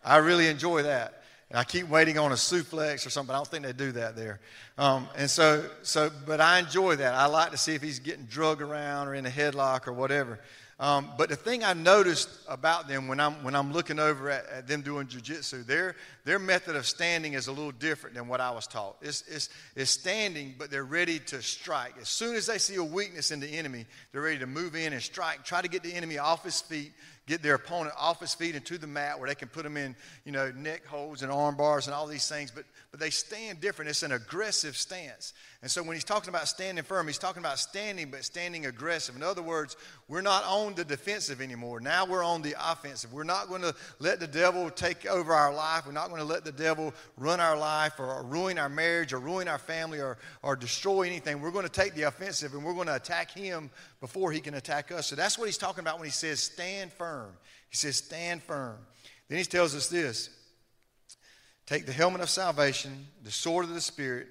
I 0.03 0.17
really 0.17 0.47
enjoy 0.47 0.83
that. 0.83 1.22
And 1.53 1.59
I 1.59 1.65
keep 1.65 1.87
waiting 1.87 2.17
on 2.17 2.31
a 2.31 2.35
suplex 2.35 3.05
or 3.05 3.11
something. 3.11 3.31
I 3.31 3.37
don't 3.37 3.47
think 3.47 3.63
they 3.63 3.73
do 3.73 3.91
that 3.91 4.15
there. 4.15 4.39
Um, 4.75 5.07
and 5.15 5.29
so, 5.29 5.63
so, 5.83 6.09
but 6.25 6.41
I 6.41 6.57
enjoy 6.57 6.95
that. 6.95 7.13
I 7.13 7.27
like 7.27 7.51
to 7.51 7.57
see 7.57 7.75
if 7.75 7.81
he's 7.83 7.99
getting 7.99 8.25
drug 8.25 8.59
around 8.59 9.07
or 9.07 9.13
in 9.13 9.23
a 9.27 9.29
headlock 9.29 9.87
or 9.87 9.93
whatever. 9.93 10.39
Um, 10.79 11.11
but 11.15 11.29
the 11.29 11.35
thing 11.35 11.63
I've 11.63 11.77
noticed 11.77 12.27
about 12.47 12.87
them 12.87 13.07
when 13.07 13.19
I'm, 13.19 13.43
when 13.43 13.55
I'm 13.55 13.71
looking 13.71 13.99
over 13.99 14.31
at, 14.31 14.47
at 14.49 14.67
them 14.67 14.81
doing 14.81 15.05
jujitsu, 15.05 15.63
their, 15.63 15.95
their 16.25 16.39
method 16.39 16.75
of 16.75 16.87
standing 16.87 17.33
is 17.33 17.45
a 17.45 17.51
little 17.51 17.71
different 17.71 18.15
than 18.15 18.27
what 18.27 18.41
I 18.41 18.49
was 18.49 18.65
taught. 18.65 18.97
It's, 19.03 19.23
it's, 19.27 19.49
it's 19.75 19.91
standing, 19.91 20.55
but 20.57 20.71
they're 20.71 20.83
ready 20.83 21.19
to 21.19 21.43
strike. 21.43 21.93
As 22.01 22.09
soon 22.09 22.35
as 22.35 22.47
they 22.47 22.57
see 22.57 22.75
a 22.75 22.83
weakness 22.83 23.29
in 23.29 23.39
the 23.39 23.47
enemy, 23.47 23.85
they're 24.11 24.23
ready 24.23 24.39
to 24.39 24.47
move 24.47 24.75
in 24.75 24.91
and 24.91 25.01
strike, 25.03 25.45
try 25.45 25.61
to 25.61 25.69
get 25.69 25.83
the 25.83 25.93
enemy 25.93 26.17
off 26.17 26.43
his 26.43 26.59
feet, 26.61 26.93
get 27.25 27.41
their 27.41 27.55
opponent 27.55 27.95
off 27.97 28.19
his 28.19 28.33
feet 28.33 28.55
and 28.55 28.65
to 28.65 28.77
the 28.77 28.87
mat 28.87 29.17
where 29.17 29.29
they 29.29 29.35
can 29.35 29.47
put 29.47 29.63
them 29.63 29.77
in, 29.77 29.95
you 30.25 30.31
know, 30.31 30.51
neck 30.51 30.85
holds 30.85 31.23
and 31.23 31.31
arm 31.31 31.55
bars 31.55 31.87
and 31.87 31.95
all 31.95 32.05
these 32.05 32.27
things. 32.27 32.51
But, 32.51 32.65
but 32.91 32.99
they 32.99 33.09
stand 33.09 33.61
different. 33.61 33.89
It's 33.89 34.03
an 34.03 34.11
aggressive 34.11 34.75
stance. 34.75 35.33
And 35.61 35.71
so 35.71 35.81
when 35.83 35.95
he's 35.95 36.03
talking 36.03 36.29
about 36.29 36.47
standing 36.47 36.83
firm, 36.83 37.07
he's 37.07 37.17
talking 37.17 37.41
about 37.41 37.59
standing, 37.59 38.11
but 38.11 38.25
standing 38.25 38.65
aggressive. 38.65 39.15
In 39.15 39.23
other 39.23 39.41
words, 39.41 39.77
we're 40.13 40.21
not 40.21 40.43
on 40.43 40.75
the 40.75 40.85
defensive 40.85 41.41
anymore. 41.41 41.79
Now 41.79 42.05
we're 42.05 42.23
on 42.23 42.43
the 42.43 42.53
offensive. 42.59 43.11
We're 43.11 43.23
not 43.23 43.49
going 43.49 43.63
to 43.63 43.73
let 43.97 44.19
the 44.19 44.27
devil 44.27 44.69
take 44.69 45.07
over 45.07 45.33
our 45.33 45.51
life. 45.51 45.87
We're 45.87 45.91
not 45.91 46.09
going 46.09 46.21
to 46.21 46.27
let 46.27 46.45
the 46.45 46.51
devil 46.51 46.93
run 47.17 47.39
our 47.39 47.57
life 47.57 47.99
or, 47.99 48.21
ruin 48.21 48.59
our 48.59 48.69
marriage 48.69 49.11
or 49.11 49.17
ruin 49.17 49.47
our 49.47 49.57
family 49.57 49.99
or, 49.99 50.19
or 50.43 50.55
destroy 50.55 51.01
anything. 51.01 51.41
We're 51.41 51.49
going 51.49 51.65
to 51.65 51.71
take 51.71 51.95
the 51.95 52.03
offensive 52.03 52.53
and 52.53 52.63
we're 52.63 52.75
going 52.75 52.85
to 52.85 52.95
attack 52.95 53.31
him 53.31 53.71
before 54.01 54.31
he 54.31 54.39
can 54.39 54.53
attack 54.53 54.91
us. 54.91 55.07
So 55.07 55.15
that's 55.15 55.39
what 55.39 55.45
he's 55.47 55.57
talking 55.57 55.79
about 55.79 55.97
when 55.97 56.05
he 56.05 56.11
says 56.11 56.39
stand 56.39 56.93
firm. 56.93 57.31
He 57.71 57.75
says 57.75 57.95
stand 57.95 58.43
firm. 58.43 58.77
Then 59.29 59.39
he 59.39 59.45
tells 59.45 59.73
us 59.73 59.87
this 59.87 60.29
take 61.65 61.87
the 61.87 61.91
helmet 61.91 62.21
of 62.21 62.29
salvation, 62.29 63.07
the 63.23 63.31
sword 63.31 63.65
of 63.65 63.73
the 63.73 63.81
Spirit 63.81 64.27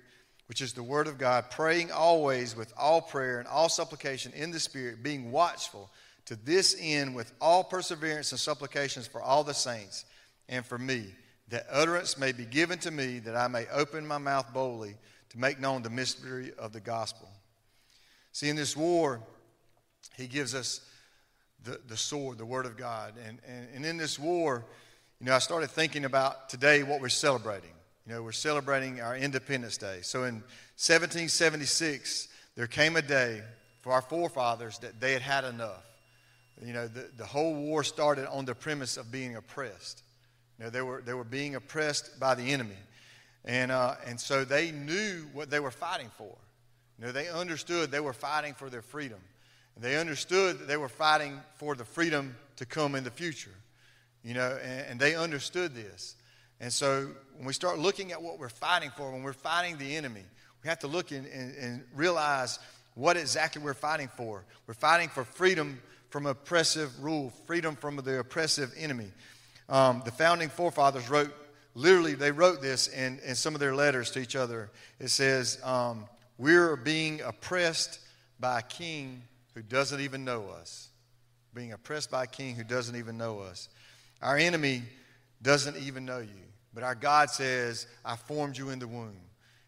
which 0.53 0.61
is 0.61 0.75
the 0.75 0.83
word 0.83 1.07
of 1.07 1.17
God, 1.17 1.51
praying 1.51 1.91
always 1.91 2.55
with 2.55 2.75
all 2.77 3.01
prayer 3.01 3.38
and 3.38 3.49
all 3.49 3.71
supplication 3.71 4.35
in 4.35 4.51
the 4.51 4.61
Spirit, 4.61 5.03
being 5.03 5.33
watchful 5.33 5.91
to 6.27 6.37
this 6.37 6.77
end 6.79 7.17
with 7.17 7.33
all 7.41 7.65
perseverance 7.65 8.33
and 8.33 8.38
supplications 8.38 9.07
for 9.07 9.23
all 9.23 9.43
the 9.45 9.55
saints 9.55 10.05
and 10.51 10.67
for 10.67 10.77
me, 10.77 11.07
that 11.49 11.65
utterance 11.73 12.19
may 12.19 12.33
be 12.33 12.45
given 12.45 12.79
to 12.81 12.91
me, 12.91 13.19
that 13.21 13.35
I 13.35 13.49
may 13.49 13.65
open 13.73 14.07
my 14.07 14.19
mouth 14.19 14.53
boldly 14.53 14.95
to 15.31 15.38
make 15.38 15.59
known 15.59 15.81
the 15.81 15.88
mystery 15.88 16.53
of 16.59 16.75
the 16.75 16.81
gospel. 16.81 17.31
See, 18.33 18.51
in 18.51 18.57
this 18.57 18.77
war, 18.77 19.23
he 20.19 20.27
gives 20.27 20.55
us 20.55 20.83
the, 21.65 21.81
the 21.88 21.97
sword, 21.97 22.37
the 22.37 22.45
word 22.45 22.67
of 22.67 22.77
God. 22.77 23.15
And, 23.27 23.38
and, 23.49 23.69
and 23.75 23.87
in 23.87 23.97
this 23.97 24.19
war, 24.19 24.67
you 25.19 25.25
know, 25.25 25.35
I 25.35 25.38
started 25.38 25.71
thinking 25.71 26.05
about 26.05 26.51
today 26.51 26.83
what 26.83 27.01
we're 27.01 27.09
celebrating. 27.09 27.73
You 28.07 28.15
know, 28.15 28.23
we're 28.23 28.33
celebrating 28.33 29.01
our 29.01 29.17
Independence 29.17 29.77
Day. 29.77 30.01
So 30.03 30.25
in 30.25 30.35
1776, 30.77 32.29
there 32.57 32.67
came 32.67 32.97
a 32.97 33.03
day 33.03 33.43
for 33.81 33.93
our 33.93 34.03
forefathers 34.03 34.79
that 34.79 35.01
they 35.01 35.12
had 35.12 35.23
had 35.23 35.45
enough. 35.45 35.85
You 36.65 36.73
know, 36.73 36.88
the, 36.88 37.09
the 37.17 37.25
whole 37.25 37.55
war 37.55 37.85
started 37.85 38.29
on 38.29 38.45
the 38.45 38.55
premise 38.55 38.97
of 38.97 39.12
being 39.12 39.37
oppressed. 39.37 40.03
You 40.59 40.65
know, 40.65 40.71
they 40.71 40.83
were, 40.83 41.03
they 41.05 41.15
were 41.15 41.25
being 41.25 41.55
oppressed 41.55 42.19
by 42.19 42.35
the 42.35 42.53
enemy. 42.53 42.77
And, 43.45 43.71
uh, 43.71 43.95
and 44.07 44.21
so 44.21 44.45
they 44.45 44.71
knew 44.71 45.27
what 45.33 45.51
they 45.51 45.61
were 45.61 45.71
fighting 45.71 46.11
for. 46.17 46.37
You 46.99 47.07
know, 47.07 47.12
they 47.12 47.29
understood 47.29 47.91
they 47.91 48.01
were 48.01 48.12
fighting 48.12 48.55
for 48.55 48.69
their 48.71 48.83
freedom. 48.83 49.19
And 49.75 49.85
they 49.85 49.97
understood 49.97 50.59
that 50.59 50.69
they 50.69 50.77
were 50.77 50.88
fighting 50.88 51.41
for 51.57 51.75
the 51.75 51.85
freedom 51.85 52.37
to 52.57 52.67
come 52.67 52.95
in 52.95 53.05
the 53.05 53.11
future. 53.11 53.55
You 54.23 54.35
know, 54.35 54.59
and, 54.62 54.87
and 54.91 55.01
they 55.01 55.15
understood 55.15 55.75
this. 55.75 56.17
And 56.62 56.72
so 56.72 57.09
when 57.37 57.44
we 57.44 57.53
start 57.53 57.81
looking 57.81 58.12
at 58.12 58.22
what 58.22 58.38
we're 58.38 58.48
fighting 58.48 58.92
for, 58.96 59.11
when 59.11 59.25
we're 59.25 59.33
fighting 59.33 59.79
the 59.79 59.96
enemy, 59.96 60.22
we 60.62 60.68
have 60.68 60.79
to 60.79 60.87
look 60.87 61.11
and, 61.11 61.27
and, 61.27 61.57
and 61.57 61.85
realize 61.92 62.61
what 62.94 63.16
exactly 63.16 63.61
we're 63.61 63.75
fighting 63.75 64.09
for. 64.16 64.44
We're 64.68 64.75
fighting 64.75 65.09
for 65.09 65.25
freedom 65.25 65.83
from 66.11 66.25
oppressive 66.27 67.03
rule, 67.03 67.33
freedom 67.46 67.75
from 67.75 67.96
the 67.96 68.20
oppressive 68.20 68.72
enemy. 68.79 69.11
Um, 69.68 70.03
the 70.05 70.12
founding 70.12 70.48
forefathers 70.48 71.11
wrote, 71.11 71.35
literally, 71.75 72.14
they 72.14 72.31
wrote 72.31 72.62
this 72.62 72.87
in, 72.87 73.18
in 73.27 73.35
some 73.35 73.55
of 73.55 73.61
their 73.61 73.75
letters 73.75 74.12
to 74.12 74.20
each 74.20 74.37
other. 74.37 74.70
It 75.01 75.09
says, 75.09 75.59
um, 75.64 76.05
We're 76.38 76.77
being 76.77 77.22
oppressed 77.22 77.98
by 78.38 78.61
a 78.61 78.62
king 78.62 79.22
who 79.55 79.62
doesn't 79.62 80.01
even 80.01 80.25
know 80.25 80.48
us. 80.51 80.90
Being 81.55 81.72
oppressed 81.72 82.11
by 82.11 82.22
a 82.22 82.29
king 82.29 82.55
who 82.55 82.62
doesn't 82.62 82.94
even 82.94 83.18
know 83.18 83.40
us. 83.40 83.68
Our 84.20 84.37
enemy 84.37 84.83
doesn't 85.42 85.77
even 85.79 86.05
know 86.05 86.20
you. 86.20 86.52
But 86.74 86.82
our 86.82 86.94
God 86.94 87.30
says, 87.30 87.87
I 88.04 88.16
formed 88.16 88.56
you 88.56 88.70
in 88.70 88.78
the 88.78 88.88
womb. 88.88 89.16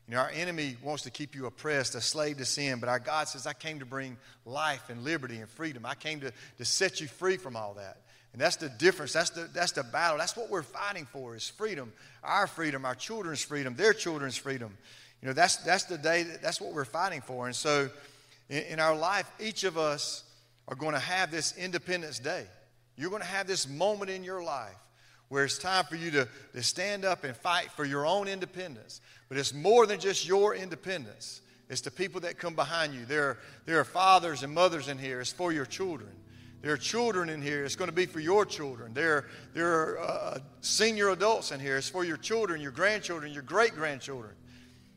You 0.08 0.14
know, 0.14 0.20
our 0.20 0.30
enemy 0.30 0.76
wants 0.82 1.02
to 1.04 1.10
keep 1.10 1.34
you 1.34 1.46
oppressed, 1.46 1.94
a 1.94 2.00
slave 2.00 2.36
to 2.38 2.44
sin, 2.44 2.78
but 2.78 2.88
our 2.88 2.98
God 2.98 3.26
says, 3.26 3.46
I 3.46 3.54
came 3.54 3.78
to 3.78 3.86
bring 3.86 4.18
life 4.44 4.90
and 4.90 5.02
liberty 5.02 5.38
and 5.38 5.48
freedom. 5.48 5.86
I 5.86 5.94
came 5.94 6.20
to, 6.20 6.32
to 6.58 6.64
set 6.64 7.00
you 7.00 7.06
free 7.06 7.38
from 7.38 7.56
all 7.56 7.74
that. 7.74 7.98
And 8.32 8.40
that's 8.40 8.56
the 8.56 8.68
difference. 8.68 9.12
That's 9.12 9.30
the, 9.30 9.48
that's 9.54 9.72
the 9.72 9.84
battle. 9.84 10.18
That's 10.18 10.36
what 10.36 10.50
we're 10.50 10.62
fighting 10.62 11.06
for 11.06 11.36
is 11.36 11.48
freedom. 11.48 11.92
Our 12.22 12.46
freedom, 12.46 12.84
our 12.84 12.94
children's 12.94 13.42
freedom, 13.42 13.76
their 13.76 13.92
children's 13.94 14.36
freedom. 14.36 14.76
You 15.22 15.28
know, 15.28 15.34
that's, 15.34 15.56
that's 15.56 15.84
the 15.84 15.96
day, 15.96 16.24
that, 16.24 16.42
that's 16.42 16.60
what 16.60 16.74
we're 16.74 16.84
fighting 16.84 17.22
for. 17.22 17.46
And 17.46 17.56
so 17.56 17.88
in, 18.50 18.62
in 18.64 18.80
our 18.80 18.96
life, 18.96 19.30
each 19.40 19.64
of 19.64 19.78
us 19.78 20.24
are 20.68 20.74
going 20.74 20.94
to 20.94 21.00
have 21.00 21.30
this 21.30 21.56
Independence 21.56 22.18
Day. 22.18 22.44
You're 22.96 23.10
going 23.10 23.22
to 23.22 23.28
have 23.28 23.46
this 23.46 23.68
moment 23.68 24.10
in 24.10 24.22
your 24.22 24.42
life 24.42 24.74
where 25.28 25.44
it's 25.44 25.58
time 25.58 25.84
for 25.84 25.96
you 25.96 26.10
to, 26.12 26.28
to 26.52 26.62
stand 26.62 27.04
up 27.04 27.24
and 27.24 27.36
fight 27.36 27.70
for 27.72 27.84
your 27.84 28.06
own 28.06 28.28
independence. 28.28 29.00
But 29.28 29.38
it's 29.38 29.54
more 29.54 29.86
than 29.86 30.00
just 30.00 30.26
your 30.26 30.54
independence, 30.54 31.40
it's 31.68 31.80
the 31.80 31.90
people 31.90 32.20
that 32.20 32.38
come 32.38 32.54
behind 32.54 32.94
you. 32.94 33.04
There 33.06 33.24
are, 33.24 33.38
there 33.64 33.80
are 33.80 33.84
fathers 33.84 34.42
and 34.42 34.52
mothers 34.54 34.88
in 34.88 34.98
here, 34.98 35.20
it's 35.20 35.32
for 35.32 35.52
your 35.52 35.66
children. 35.66 36.10
There 36.62 36.72
are 36.72 36.78
children 36.78 37.28
in 37.28 37.42
here, 37.42 37.64
it's 37.64 37.76
going 37.76 37.90
to 37.90 37.94
be 37.94 38.06
for 38.06 38.20
your 38.20 38.46
children. 38.46 38.94
There, 38.94 39.26
there 39.52 39.68
are 39.68 39.98
uh, 39.98 40.38
senior 40.60 41.10
adults 41.10 41.52
in 41.52 41.60
here, 41.60 41.76
it's 41.76 41.88
for 41.88 42.04
your 42.04 42.16
children, 42.16 42.60
your 42.60 42.72
grandchildren, 42.72 43.32
your 43.32 43.42
great 43.42 43.74
grandchildren. 43.74 44.34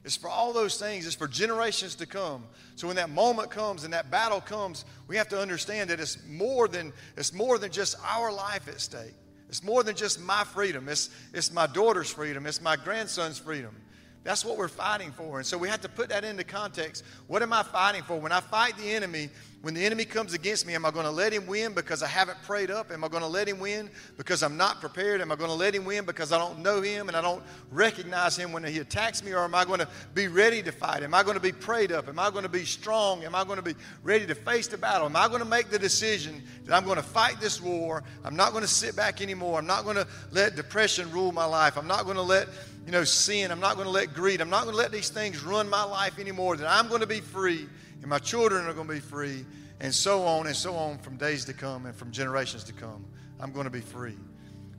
It's 0.07 0.15
for 0.15 0.29
all 0.29 0.53
those 0.53 0.79
things. 0.79 1.05
It's 1.05 1.15
for 1.15 1.27
generations 1.27 1.95
to 1.95 2.05
come. 2.05 2.45
So 2.77 2.87
when 2.87 2.95
that 2.95 3.09
moment 3.09 3.51
comes 3.51 3.83
and 3.83 3.93
that 3.93 4.09
battle 4.09 4.39
comes, 4.39 4.85
we 5.09 5.17
have 5.17 5.27
to 5.29 5.39
understand 5.41 5.89
that 5.89 5.99
it's 5.99 6.17
more 6.25 6.69
than, 6.69 6.93
it's 7.17 7.33
more 7.33 7.57
than 7.57 7.73
just 7.73 7.97
our 8.05 8.31
life 8.31 8.69
at 8.69 8.79
stake. 8.79 9.15
It's 9.49 9.63
more 9.63 9.83
than 9.83 9.95
just 9.95 10.19
my 10.19 10.43
freedom. 10.43 10.89
It's, 10.89 11.10
it's 11.33 11.51
my 11.51 11.67
daughter's 11.67 12.12
freedom. 12.12 12.45
It's 12.45 12.62
my 12.62 12.75
grandson's 12.75 13.39
freedom. 13.39 13.75
That's 14.23 14.43
what 14.43 14.57
we're 14.57 14.67
fighting 14.67 15.12
for. 15.12 15.38
And 15.38 15.47
so 15.47 15.57
we 15.57 15.69
have 15.69 15.79
to 15.81 15.89
put 15.89 16.10
that 16.10 16.25
into 16.25 16.43
context. 16.43 17.05
What 17.27 17.41
am 17.41 17.53
I 17.53 17.63
fighting 17.63 18.03
for? 18.03 18.19
When 18.19 18.33
I 18.33 18.41
fight 18.41 18.77
the 18.77 18.91
enemy, 18.91 19.29
when 19.61 19.73
the 19.73 19.83
enemy 19.83 20.05
comes 20.05 20.33
against 20.33 20.67
me, 20.67 20.75
am 20.75 20.85
I 20.85 20.91
going 20.91 21.05
to 21.05 21.11
let 21.11 21.33
him 21.33 21.47
win 21.47 21.73
because 21.73 22.03
I 22.03 22.07
haven't 22.07 22.41
prayed 22.43 22.69
up? 22.69 22.91
Am 22.91 23.03
I 23.03 23.07
going 23.07 23.23
to 23.23 23.27
let 23.27 23.47
him 23.47 23.59
win 23.59 23.89
because 24.15 24.43
I'm 24.43 24.55
not 24.55 24.79
prepared? 24.79 25.19
Am 25.19 25.31
I 25.31 25.35
going 25.35 25.49
to 25.49 25.55
let 25.55 25.73
him 25.73 25.83
win 25.83 26.05
because 26.05 26.31
I 26.31 26.37
don't 26.37 26.59
know 26.59 26.81
him 26.81 27.07
and 27.07 27.17
I 27.17 27.21
don't 27.21 27.41
recognize 27.71 28.37
him 28.37 28.51
when 28.51 28.63
he 28.63 28.77
attacks 28.77 29.23
me? 29.23 29.33
Or 29.33 29.39
am 29.39 29.55
I 29.55 29.65
going 29.65 29.79
to 29.79 29.87
be 30.13 30.27
ready 30.27 30.61
to 30.61 30.71
fight? 30.71 31.01
Am 31.01 31.13
I 31.13 31.23
going 31.23 31.35
to 31.35 31.41
be 31.41 31.51
prayed 31.51 31.91
up? 31.91 32.07
Am 32.07 32.19
I 32.19 32.29
going 32.29 32.43
to 32.43 32.49
be 32.49 32.65
strong? 32.65 33.23
Am 33.23 33.33
I 33.33 33.43
going 33.43 33.57
to 33.57 33.63
be 33.63 33.73
ready 34.03 34.27
to 34.27 34.35
face 34.35 34.67
the 34.67 34.77
battle? 34.77 35.07
Am 35.07 35.15
I 35.15 35.27
going 35.27 35.39
to 35.39 35.45
make 35.45 35.69
the 35.69 35.79
decision 35.79 36.43
that 36.65 36.75
I'm 36.75 36.85
going 36.85 36.97
to 36.97 37.03
fight 37.03 37.39
this 37.39 37.59
war? 37.59 38.03
I'm 38.23 38.35
not 38.35 38.51
going 38.51 38.63
to 38.63 38.69
sit 38.69 38.95
back 38.95 39.21
anymore. 39.21 39.57
I'm 39.57 39.67
not 39.67 39.85
going 39.85 39.97
to 39.97 40.07
let 40.31 40.55
depression 40.55 41.11
rule 41.11 41.31
my 41.31 41.45
life. 41.45 41.77
I'm 41.77 41.87
not 41.87 42.03
going 42.03 42.17
to 42.17 42.21
let 42.21 42.47
you 42.85 42.91
know, 42.91 43.03
sin. 43.03 43.51
I'm 43.51 43.59
not 43.59 43.75
going 43.75 43.85
to 43.85 43.91
let 43.91 44.13
greed. 44.13 44.39
I'm 44.39 44.49
not 44.49 44.63
going 44.63 44.73
to 44.73 44.81
let 44.81 44.93
these 44.93 45.09
things 45.09 45.43
run 45.43 45.67
my 45.67 45.83
life 45.83 46.19
anymore. 46.19 46.55
That 46.55 46.71
I'm 46.71 46.87
going 46.87 47.01
to 47.01 47.07
be 47.07 47.19
free 47.19 47.67
and 48.01 48.07
my 48.07 48.19
children 48.19 48.65
are 48.65 48.73
going 48.73 48.88
to 48.88 48.93
be 48.93 48.99
free 48.99 49.45
and 49.79 49.93
so 49.93 50.23
on 50.23 50.47
and 50.47 50.55
so 50.55 50.75
on 50.75 50.97
from 50.99 51.17
days 51.17 51.45
to 51.45 51.53
come 51.53 51.86
and 51.86 51.95
from 51.95 52.12
generations 52.12 52.63
to 52.65 52.73
come. 52.73 53.05
I'm 53.39 53.51
going 53.51 53.65
to 53.65 53.71
be 53.71 53.81
free. 53.81 54.17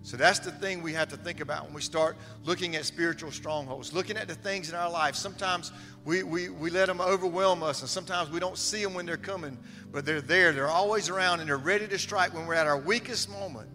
So 0.03 0.17
that's 0.17 0.39
the 0.39 0.53
thing 0.53 0.83
we 0.83 0.93
have 0.95 1.09
to 1.09 1.17
think 1.17 1.41
about 1.41 1.67
when 1.67 1.75
we 1.75 1.83
start 1.83 2.17
looking 2.45 2.77
at 2.77 2.85
spiritual 2.85 3.31
strongholds, 3.31 3.93
looking 3.93 4.17
at 4.17 4.27
the 4.27 4.35
things 4.35 4.71
in 4.71 4.75
our 4.75 4.91
life. 4.91 5.15
Sometimes 5.15 5.73
we, 6.05 6.23
we, 6.23 6.49
we 6.49 6.71
let 6.71 6.87
them 6.87 7.01
overwhelm 7.01 7.63
us, 7.63 7.81
and 7.81 7.91
sometimes 7.91 8.31
we 8.31 8.41
don't 8.41 8.57
see 8.57 8.83
them 8.83 8.95
when 8.95 9.07
they're 9.07 9.17
coming, 9.17 9.59
but 9.93 10.07
they're 10.07 10.21
there. 10.21 10.53
They're 10.53 10.69
always 10.69 11.09
around, 11.09 11.41
and 11.41 11.49
they're 11.49 11.59
ready 11.59 11.87
to 11.89 11.99
strike 11.99 12.33
when 12.33 12.47
we're 12.47 12.55
at 12.55 12.67
our 12.67 12.79
weakest 12.79 13.29
moment. 13.31 13.69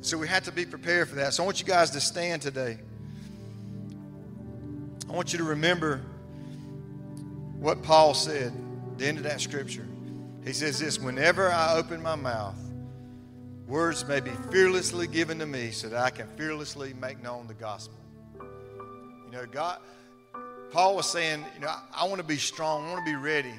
So 0.00 0.16
we 0.16 0.28
have 0.28 0.44
to 0.44 0.52
be 0.52 0.64
prepared 0.64 1.08
for 1.08 1.16
that. 1.16 1.34
So 1.34 1.42
I 1.42 1.46
want 1.46 1.60
you 1.60 1.66
guys 1.66 1.90
to 1.90 2.00
stand 2.00 2.40
today. 2.40 2.78
I 5.08 5.12
want 5.12 5.32
you 5.32 5.38
to 5.38 5.44
remember 5.44 6.00
what 7.58 7.82
Paul 7.82 8.14
said 8.14 8.52
the 8.98 9.06
end 9.06 9.18
of 9.18 9.24
that 9.24 9.40
scripture. 9.40 9.86
He 10.44 10.52
says 10.52 10.78
this 10.78 10.98
Whenever 10.98 11.50
I 11.50 11.74
open 11.74 12.02
my 12.02 12.14
mouth, 12.14 12.58
words 13.66 14.06
may 14.06 14.20
be 14.20 14.32
fearlessly 14.50 15.06
given 15.06 15.38
to 15.38 15.46
me 15.46 15.70
so 15.70 15.88
that 15.88 16.00
I 16.00 16.10
can 16.10 16.28
fearlessly 16.36 16.94
make 16.94 17.22
known 17.22 17.46
the 17.46 17.54
gospel. 17.54 17.98
You 18.40 19.30
know, 19.32 19.46
God, 19.46 19.78
Paul 20.70 20.96
was 20.96 21.08
saying, 21.08 21.44
you 21.54 21.60
know, 21.60 21.68
I, 21.68 21.82
I 21.94 22.04
want 22.04 22.20
to 22.20 22.26
be 22.26 22.36
strong, 22.36 22.86
I 22.86 22.92
want 22.92 23.06
to 23.06 23.12
be 23.12 23.16
ready, 23.16 23.54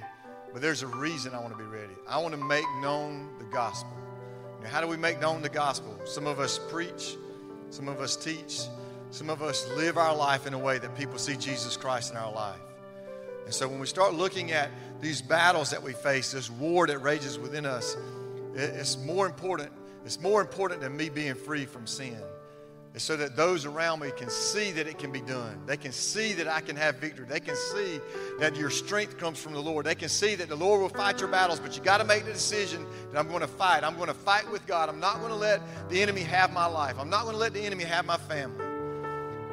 but 0.54 0.62
there's 0.62 0.84
a 0.84 0.88
reason 0.88 1.34
I 1.34 1.40
want 1.40 1.58
to 1.58 1.58
be 1.58 1.70
ready. 1.70 1.94
I 2.08 2.18
want 2.20 2.34
to 2.34 2.44
make 2.44 2.66
known 2.82 3.30
the 3.40 3.46
gospel. 3.46 3.92
You 4.58 4.66
know, 4.66 4.70
how 4.70 4.82
do 4.82 4.88
we 4.88 4.98
make 4.98 5.20
known 5.20 5.42
the 5.42 5.50
gospel? 5.50 5.98
Some 6.06 6.28
of 6.28 6.40
us 6.40 6.60
preach, 6.70 7.18
some 7.72 7.88
of 7.88 8.00
us 8.00 8.16
teach, 8.16 8.62
some 9.12 9.30
of 9.30 9.42
us 9.42 9.68
live 9.76 9.98
our 9.98 10.16
life 10.16 10.46
in 10.46 10.54
a 10.54 10.60
way 10.60 10.78
that 10.78 10.96
people 10.98 11.18
see 11.18 11.36
Jesus 11.36 11.78
Christ 11.78 12.12
in 12.12 12.18
our 12.18 12.32
life. 12.32 12.60
And 13.46 13.54
so 13.54 13.68
when 13.68 13.80
we 13.80 13.88
start 13.88 14.14
looking 14.14 14.52
at 14.52 14.70
these 15.02 15.22
battles 15.22 15.70
that 15.70 15.82
we 15.82 15.94
face, 15.94 16.32
this 16.32 16.50
war 16.50 16.88
that 16.88 17.00
rages 17.00 17.40
within 17.40 17.66
us, 17.66 17.96
it's 18.56 18.98
more 18.98 19.26
important. 19.26 19.72
It's 20.04 20.20
more 20.20 20.42
important 20.42 20.82
than 20.82 20.96
me 20.96 21.10
being 21.10 21.36
free 21.36 21.66
from 21.66 21.88
sin. 21.88 22.20
It's 22.96 23.04
so 23.04 23.18
that 23.18 23.36
those 23.36 23.66
around 23.66 24.00
me 24.00 24.12
can 24.16 24.30
see 24.30 24.72
that 24.72 24.88
it 24.88 24.98
can 24.98 25.12
be 25.12 25.20
done. 25.20 25.62
They 25.66 25.76
can 25.76 25.92
see 25.92 26.32
that 26.34 26.48
I 26.48 26.62
can 26.62 26.78
have 26.78 26.96
victory. 26.96 27.26
They 27.28 27.42
can 27.42 27.56
see 27.58 28.00
that 28.40 28.56
your 28.56 28.70
strength 28.70 29.18
comes 29.18 29.38
from 29.38 29.52
the 29.52 29.60
Lord. 29.60 29.86
They 29.86 29.96
can 29.96 30.08
see 30.08 30.36
that 30.36 30.48
the 30.48 30.56
Lord 30.56 30.80
will 30.80 30.88
fight 30.88 31.20
your 31.20 31.28
battles, 31.28 31.60
but 31.60 31.76
you 31.76 31.84
got 31.84 31.98
to 31.98 32.06
make 32.06 32.24
the 32.24 32.32
decision 32.32 32.86
that 33.12 33.20
I'm 33.20 33.28
going 33.28 33.42
to 33.42 33.48
fight. 33.48 33.84
I'm 33.84 33.98
going 33.98 34.08
to 34.08 34.14
fight 34.14 34.50
with 34.50 34.66
God. 34.66 34.88
I'm 34.88 35.02
not 35.02 35.18
going 35.18 35.32
to 35.32 35.36
let 35.36 35.62
the 35.90 36.02
enemy 36.02 36.22
have 36.22 36.54
my 36.54 36.68
life. 36.68 36.96
I'm 36.98 37.10
not 37.10 37.24
going 37.24 37.34
to 37.34 37.40
let 37.40 37.54
the 37.54 37.60
enemy 37.60 37.84
have 37.84 38.06
my 38.06 38.18
family. 38.18 38.64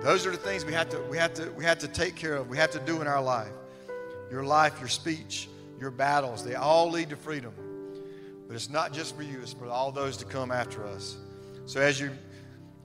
Those 0.02 0.24
are 0.24 0.30
the 0.30 0.36
things 0.36 0.64
we 0.64 0.72
have 0.74 0.88
to, 0.90 1.00
we 1.10 1.16
have 1.16 1.34
to, 1.34 1.50
we 1.52 1.64
have 1.64 1.80
to 1.80 1.88
take 1.88 2.14
care 2.14 2.34
of, 2.34 2.48
we 2.48 2.56
have 2.58 2.70
to 2.72 2.80
do 2.80 3.00
in 3.00 3.08
our 3.08 3.22
life. 3.22 3.52
Your 4.32 4.42
life, 4.44 4.80
your 4.80 4.88
speech, 4.88 5.50
your 5.78 5.90
battles, 5.90 6.42
they 6.42 6.54
all 6.54 6.90
lead 6.90 7.10
to 7.10 7.16
freedom. 7.16 7.52
But 8.48 8.56
it's 8.56 8.70
not 8.70 8.94
just 8.94 9.14
for 9.14 9.22
you, 9.22 9.40
it's 9.42 9.52
for 9.52 9.68
all 9.68 9.92
those 9.92 10.16
to 10.16 10.24
come 10.24 10.50
after 10.50 10.86
us. 10.86 11.18
So 11.66 11.82
as 11.82 12.00
you 12.00 12.10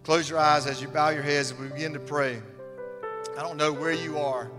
close 0.04 0.30
your 0.30 0.40
eyes, 0.40 0.68
as 0.68 0.82
you 0.82 0.90
bow 0.90 1.10
your 1.10 1.24
heads, 1.24 1.52
and 1.52 1.60
we 1.62 1.70
begin 1.70 1.94
to 1.94 2.00
pray, 2.00 2.42
I 3.38 3.42
don't 3.42 3.56
know 3.56 3.72
where 3.72 3.94
you 3.94 4.18
are 4.18 4.52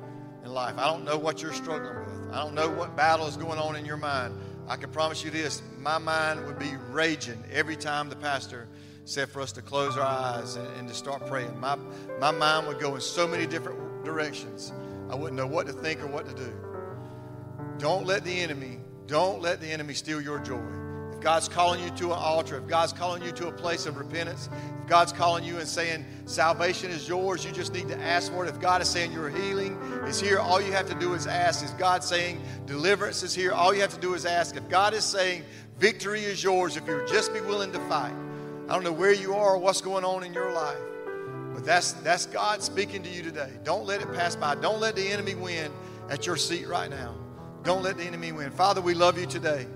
in 0.45 0.55
life. 0.55 0.79
I 0.79 0.87
don't 0.87 1.05
know 1.05 1.19
what 1.19 1.43
you're 1.43 1.53
struggling 1.53 1.95
with. 1.95 2.33
I 2.33 2.43
don't 2.43 2.55
know 2.55 2.71
what 2.71 2.97
battle 2.97 3.27
is 3.27 3.37
going 3.37 3.59
on 3.59 3.77
in 3.77 3.85
your 3.85 3.99
mind. 3.99 4.35
I 4.67 4.77
can 4.77 4.91
promise 4.91 5.23
you 5.23 5.31
this 5.31 5.63
my 5.79 5.99
mind 5.99 6.47
would 6.47 6.59
be 6.59 6.73
raging 6.91 7.43
every 7.53 7.77
time 7.77 8.09
the 8.09 8.17
pastor 8.17 8.67
said 9.05 9.29
for 9.29 9.43
us 9.43 9.53
to 9.53 9.63
close 9.63 9.99
our 9.99 10.07
eyes 10.07 10.57
and, 10.57 10.67
and, 10.79 10.89
to 10.89 10.95
start 10.95 11.27
praying. 11.27 11.59
My, 11.59 11.77
my 12.19 12.31
mind 12.31 12.67
would 12.67 12.79
go 12.79 12.95
in 12.95 13.01
so 13.01 13.27
many 13.27 13.47
different 13.47 14.05
directions. 14.05 14.73
I 15.11 15.15
wouldn't 15.15 15.37
know 15.37 15.47
what 15.47 15.67
to 15.67 15.73
think 15.73 16.03
or 16.03 16.07
what 16.07 16.27
to 16.27 16.35
do. 16.35 16.53
Don't 17.79 18.07
let 18.07 18.25
the 18.25 18.41
enemy, 18.41 18.79
don't 19.07 19.41
let 19.41 19.61
the 19.61 19.69
enemy 19.69 19.95
steal 19.95 20.21
your 20.21 20.41
joy. 20.41 20.61
If 21.13 21.21
God's 21.21 21.49
calling 21.49 21.83
you 21.83 21.91
to 21.91 22.07
an 22.07 22.19
altar, 22.19 22.59
if 22.59 22.67
God's 22.67 22.93
calling 22.93 23.23
you 23.23 23.33
to 23.33 23.49
a 23.49 23.53
place 23.53 23.87
of 23.87 23.97
repentance, 23.97 24.49
if 24.83 24.89
God's 24.89 25.13
calling 25.13 25.45
you 25.45 25.59
and 25.59 25.67
saying 25.67 26.05
salvation 26.27 26.91
is 26.91 27.09
yours, 27.09 27.45
you 27.45 27.51
just 27.51 27.73
need 27.73 27.89
to 27.89 27.99
ask 28.01 28.33
for 28.33 28.45
it. 28.45 28.49
If 28.49 28.61
God 28.61 28.83
is 28.83 28.89
saying 28.89 29.13
your 29.13 29.29
healing 29.29 29.75
is 30.07 30.21
here, 30.21 30.39
all 30.39 30.61
you 30.61 30.73
have 30.73 30.89
to 30.89 30.95
do 30.95 31.15
is 31.15 31.27
ask. 31.27 31.65
Is 31.65 31.71
God 31.73 32.05
saying 32.05 32.41
deliverance 32.67 33.23
is 33.23 33.35
here? 33.35 33.53
All 33.53 33.75
you 33.75 33.81
have 33.81 33.95
to 33.95 34.01
do 34.01 34.15
is 34.15 34.27
ask. 34.27 34.57
If 34.57 34.69
God 34.69 34.95
is 34.95 35.05
saying 35.05 35.45
victory 35.79 36.23
is 36.23 36.43
yours, 36.43 36.77
if 36.77 36.87
you 36.87 37.05
just 37.09 37.33
be 37.33 37.41
willing 37.41 37.73
to 37.73 37.81
fight. 37.89 38.15
I 38.69 38.75
don't 38.75 38.85
know 38.85 38.93
where 38.93 39.15
you 39.15 39.35
are 39.35 39.55
or 39.55 39.59
what's 39.59 39.81
going 39.81 40.05
on 40.05 40.23
in 40.25 40.35
your 40.35 40.53
life, 40.53 40.77
but 41.55 41.65
that's, 41.65 41.93
that's 41.93 42.27
God 42.27 42.63
speaking 42.63 43.03
to 43.03 43.09
you 43.09 43.23
today. 43.23 43.51
Don't 43.65 43.87
let 43.87 44.03
it 44.03 44.13
pass 44.13 44.37
by. 44.37 44.57
Don't 44.57 44.79
let 44.79 44.95
the 44.95 45.09
enemy 45.09 45.35
win 45.35 45.73
at 46.11 46.27
your 46.27 46.37
seat 46.37 46.69
right 46.69 46.91
now. 46.91 47.15
Don't 47.63 47.83
let 47.83 47.97
the 47.97 48.05
enemy 48.05 48.33
win. 48.33 48.51
Father, 48.51 48.81
we 48.81 48.95
love 48.95 49.19
you 49.19 49.27
today. 49.27 49.67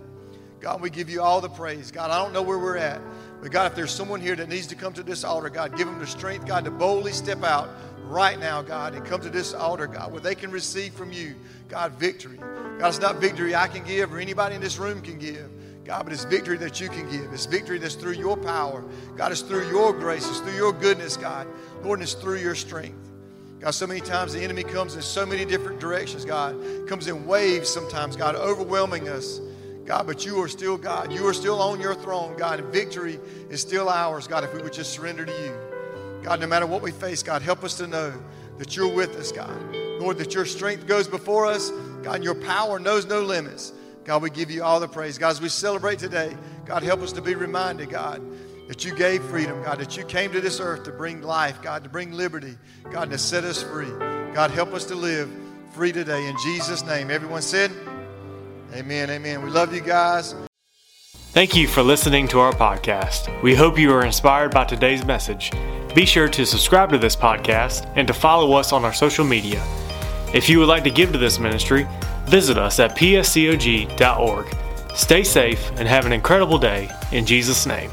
God, 0.61 0.81
we 0.81 0.90
give 0.90 1.11
you 1.11 1.21
all 1.21 1.40
the 1.40 1.49
praise. 1.49 1.90
God, 1.90 2.11
I 2.11 2.23
don't 2.23 2.33
know 2.33 2.42
where 2.42 2.59
we're 2.59 2.77
at, 2.77 3.01
but 3.42 3.51
God, 3.51 3.66
if 3.66 3.75
there's 3.75 3.90
someone 3.90 4.21
here 4.21 4.37
that 4.37 4.49
needs 4.49 4.68
to 4.68 4.77
come 4.77 4.92
to 4.92 5.03
this 5.03 5.25
altar, 5.25 5.51
God, 5.51 5.77
give 5.77 5.88
them 5.88 5.99
the 5.99 6.07
strength, 6.07 6.47
God, 6.47 6.64
to 6.64 6.71
boldly 6.71 7.12
step 7.12 7.42
out 7.42 7.68
right 8.05 8.38
now, 8.38 8.62
God, 8.62 8.95
and 8.95 9.05
come 9.05 9.21
to 9.23 9.31
this 9.31 9.55
altar, 9.55 9.88
God, 9.88 10.12
where 10.12 10.21
they 10.21 10.37
can 10.37 10.53
receive 10.53 10.92
from 10.92 11.12
you, 11.12 11.35
God, 11.68 11.92
victory. 11.95 12.37
God, 12.37 12.88
it's 12.88 13.01
not 13.01 13.16
victory 13.16 13.57
I 13.57 13.66
can 13.66 13.85
give 13.85 14.12
or 14.12 14.21
anybody 14.21 14.55
in 14.55 14.61
this 14.61 14.79
room 14.79 15.03
can 15.03 15.18
give. 15.18 15.51
God, 15.85 16.05
but 16.05 16.12
it's 16.12 16.25
victory 16.25 16.57
that 16.59 16.81
you 16.81 16.88
can 16.88 17.11
give. 17.11 17.33
It's 17.33 17.47
victory 17.47 17.79
that's 17.79 17.97
through 17.97 18.12
your 18.12 18.37
power. 18.37 18.85
God, 19.16 19.33
it's 19.33 19.40
through 19.40 19.68
your 19.68 19.92
grace. 19.92 20.29
It's 20.29 20.38
through 20.38 20.55
your 20.55 20.73
goodness, 20.73 21.16
God. 21.16 21.49
Lord, 21.83 22.01
it's 22.03 22.14
through 22.14 22.38
your 22.38 22.55
strength. 22.55 23.12
God, 23.62 23.70
so 23.70 23.87
many 23.87 24.01
times 24.01 24.33
the 24.33 24.42
enemy 24.42 24.64
comes 24.64 24.96
in 24.96 25.03
so 25.03 25.25
many 25.25 25.44
different 25.44 25.79
directions, 25.79 26.25
God. 26.25 26.57
Comes 26.88 27.07
in 27.07 27.25
waves 27.27 27.68
sometimes, 27.68 28.16
God, 28.16 28.35
overwhelming 28.35 29.09
us. 29.09 29.40
God, 29.85 30.05
but 30.05 30.27
you 30.27 30.42
are 30.42 30.48
still 30.48 30.77
God. 30.77 31.12
You 31.12 31.25
are 31.29 31.33
still 31.33 31.62
on 31.62 31.81
your 31.81 31.94
throne, 31.94 32.37
God, 32.37 32.59
and 32.59 32.72
victory 32.72 33.20
is 33.51 33.61
still 33.61 33.88
ours, 33.88 34.27
God, 34.27 34.42
if 34.42 34.53
we 34.53 34.62
would 34.62 34.72
just 34.72 34.92
surrender 34.92 35.25
to 35.25 35.33
you. 35.33 35.55
God, 36.25 36.40
no 36.40 36.48
matter 36.48 36.66
what 36.66 36.83
we 36.83 36.90
face, 36.90 37.22
God, 37.22 37.40
help 37.40 37.62
us 37.62 37.77
to 37.77 37.87
know 37.87 38.12
that 38.59 38.77
you're 38.77 38.92
with 38.92 39.14
us, 39.14 39.31
God. 39.31 39.57
Lord, 40.01 40.18
that 40.18 40.35
your 40.35 40.44
strength 40.44 40.88
goes 40.88 41.07
before 41.07 41.46
us, 41.46 41.70
God, 42.03 42.16
and 42.16 42.25
your 42.25 42.35
power 42.35 42.81
knows 42.81 43.07
no 43.07 43.22
limits. 43.22 43.72
God, 44.05 44.22
we 44.22 44.31
give 44.31 44.51
you 44.51 44.64
all 44.64 44.81
the 44.81 44.88
praise. 44.88 45.18
God, 45.18 45.31
as 45.31 45.40
we 45.40 45.48
celebrate 45.48 46.01
today, 46.01 46.37
God, 46.66 46.83
help 46.83 47.01
us 47.01 47.12
to 47.12 47.22
be 47.22 47.37
reminded, 47.37 47.90
God, 47.90 48.20
that 48.72 48.87
you 48.87 48.94
gave 48.94 49.22
freedom, 49.24 49.62
God, 49.62 49.80
that 49.80 49.98
you 49.98 50.04
came 50.06 50.32
to 50.32 50.40
this 50.40 50.58
earth 50.58 50.85
to 50.85 50.92
bring 50.92 51.20
life, 51.20 51.61
God, 51.61 51.85
to 51.85 51.90
bring 51.90 52.11
liberty, 52.11 52.56
God, 52.90 53.11
to 53.11 53.18
set 53.18 53.44
us 53.44 53.62
free. 53.62 53.90
God, 54.32 54.50
help 54.50 54.72
us 54.72 54.87
to 54.87 54.94
live 54.94 55.30
free 55.72 55.92
today. 55.92 56.26
In 56.26 56.35
Jesus' 56.42 56.82
name. 56.82 57.11
Everyone 57.11 57.42
said, 57.42 57.70
Amen, 58.72 59.11
amen. 59.11 59.42
We 59.42 59.50
love 59.50 59.74
you 59.74 59.82
guys. 59.82 60.35
Thank 61.32 61.54
you 61.54 61.68
for 61.68 61.82
listening 61.82 62.26
to 62.28 62.40
our 62.40 62.54
podcast. 62.54 63.42
We 63.42 63.54
hope 63.54 63.78
you 63.78 63.92
are 63.92 64.06
inspired 64.06 64.52
by 64.52 64.64
today's 64.64 65.04
message. 65.04 65.52
Be 65.94 66.06
sure 66.06 66.30
to 66.30 66.46
subscribe 66.46 66.88
to 66.92 66.98
this 66.98 67.14
podcast 67.14 67.92
and 67.94 68.08
to 68.08 68.14
follow 68.14 68.54
us 68.54 68.72
on 68.72 68.87
our 68.87 68.94
social 68.94 69.26
media. 69.26 69.62
If 70.32 70.48
you 70.48 70.58
would 70.61 70.68
like 70.68 70.85
to 70.85 70.90
give 70.90 71.12
to 71.12 71.18
this 71.18 71.38
ministry, 71.38 71.87
visit 72.24 72.56
us 72.56 72.80
at 72.80 72.96
pscog.org. 72.96 74.56
Stay 74.94 75.24
safe 75.24 75.70
and 75.72 75.87
have 75.87 76.06
an 76.06 76.12
incredible 76.14 76.56
day 76.56 76.88
in 77.12 77.26
Jesus' 77.26 77.66
name. 77.66 77.90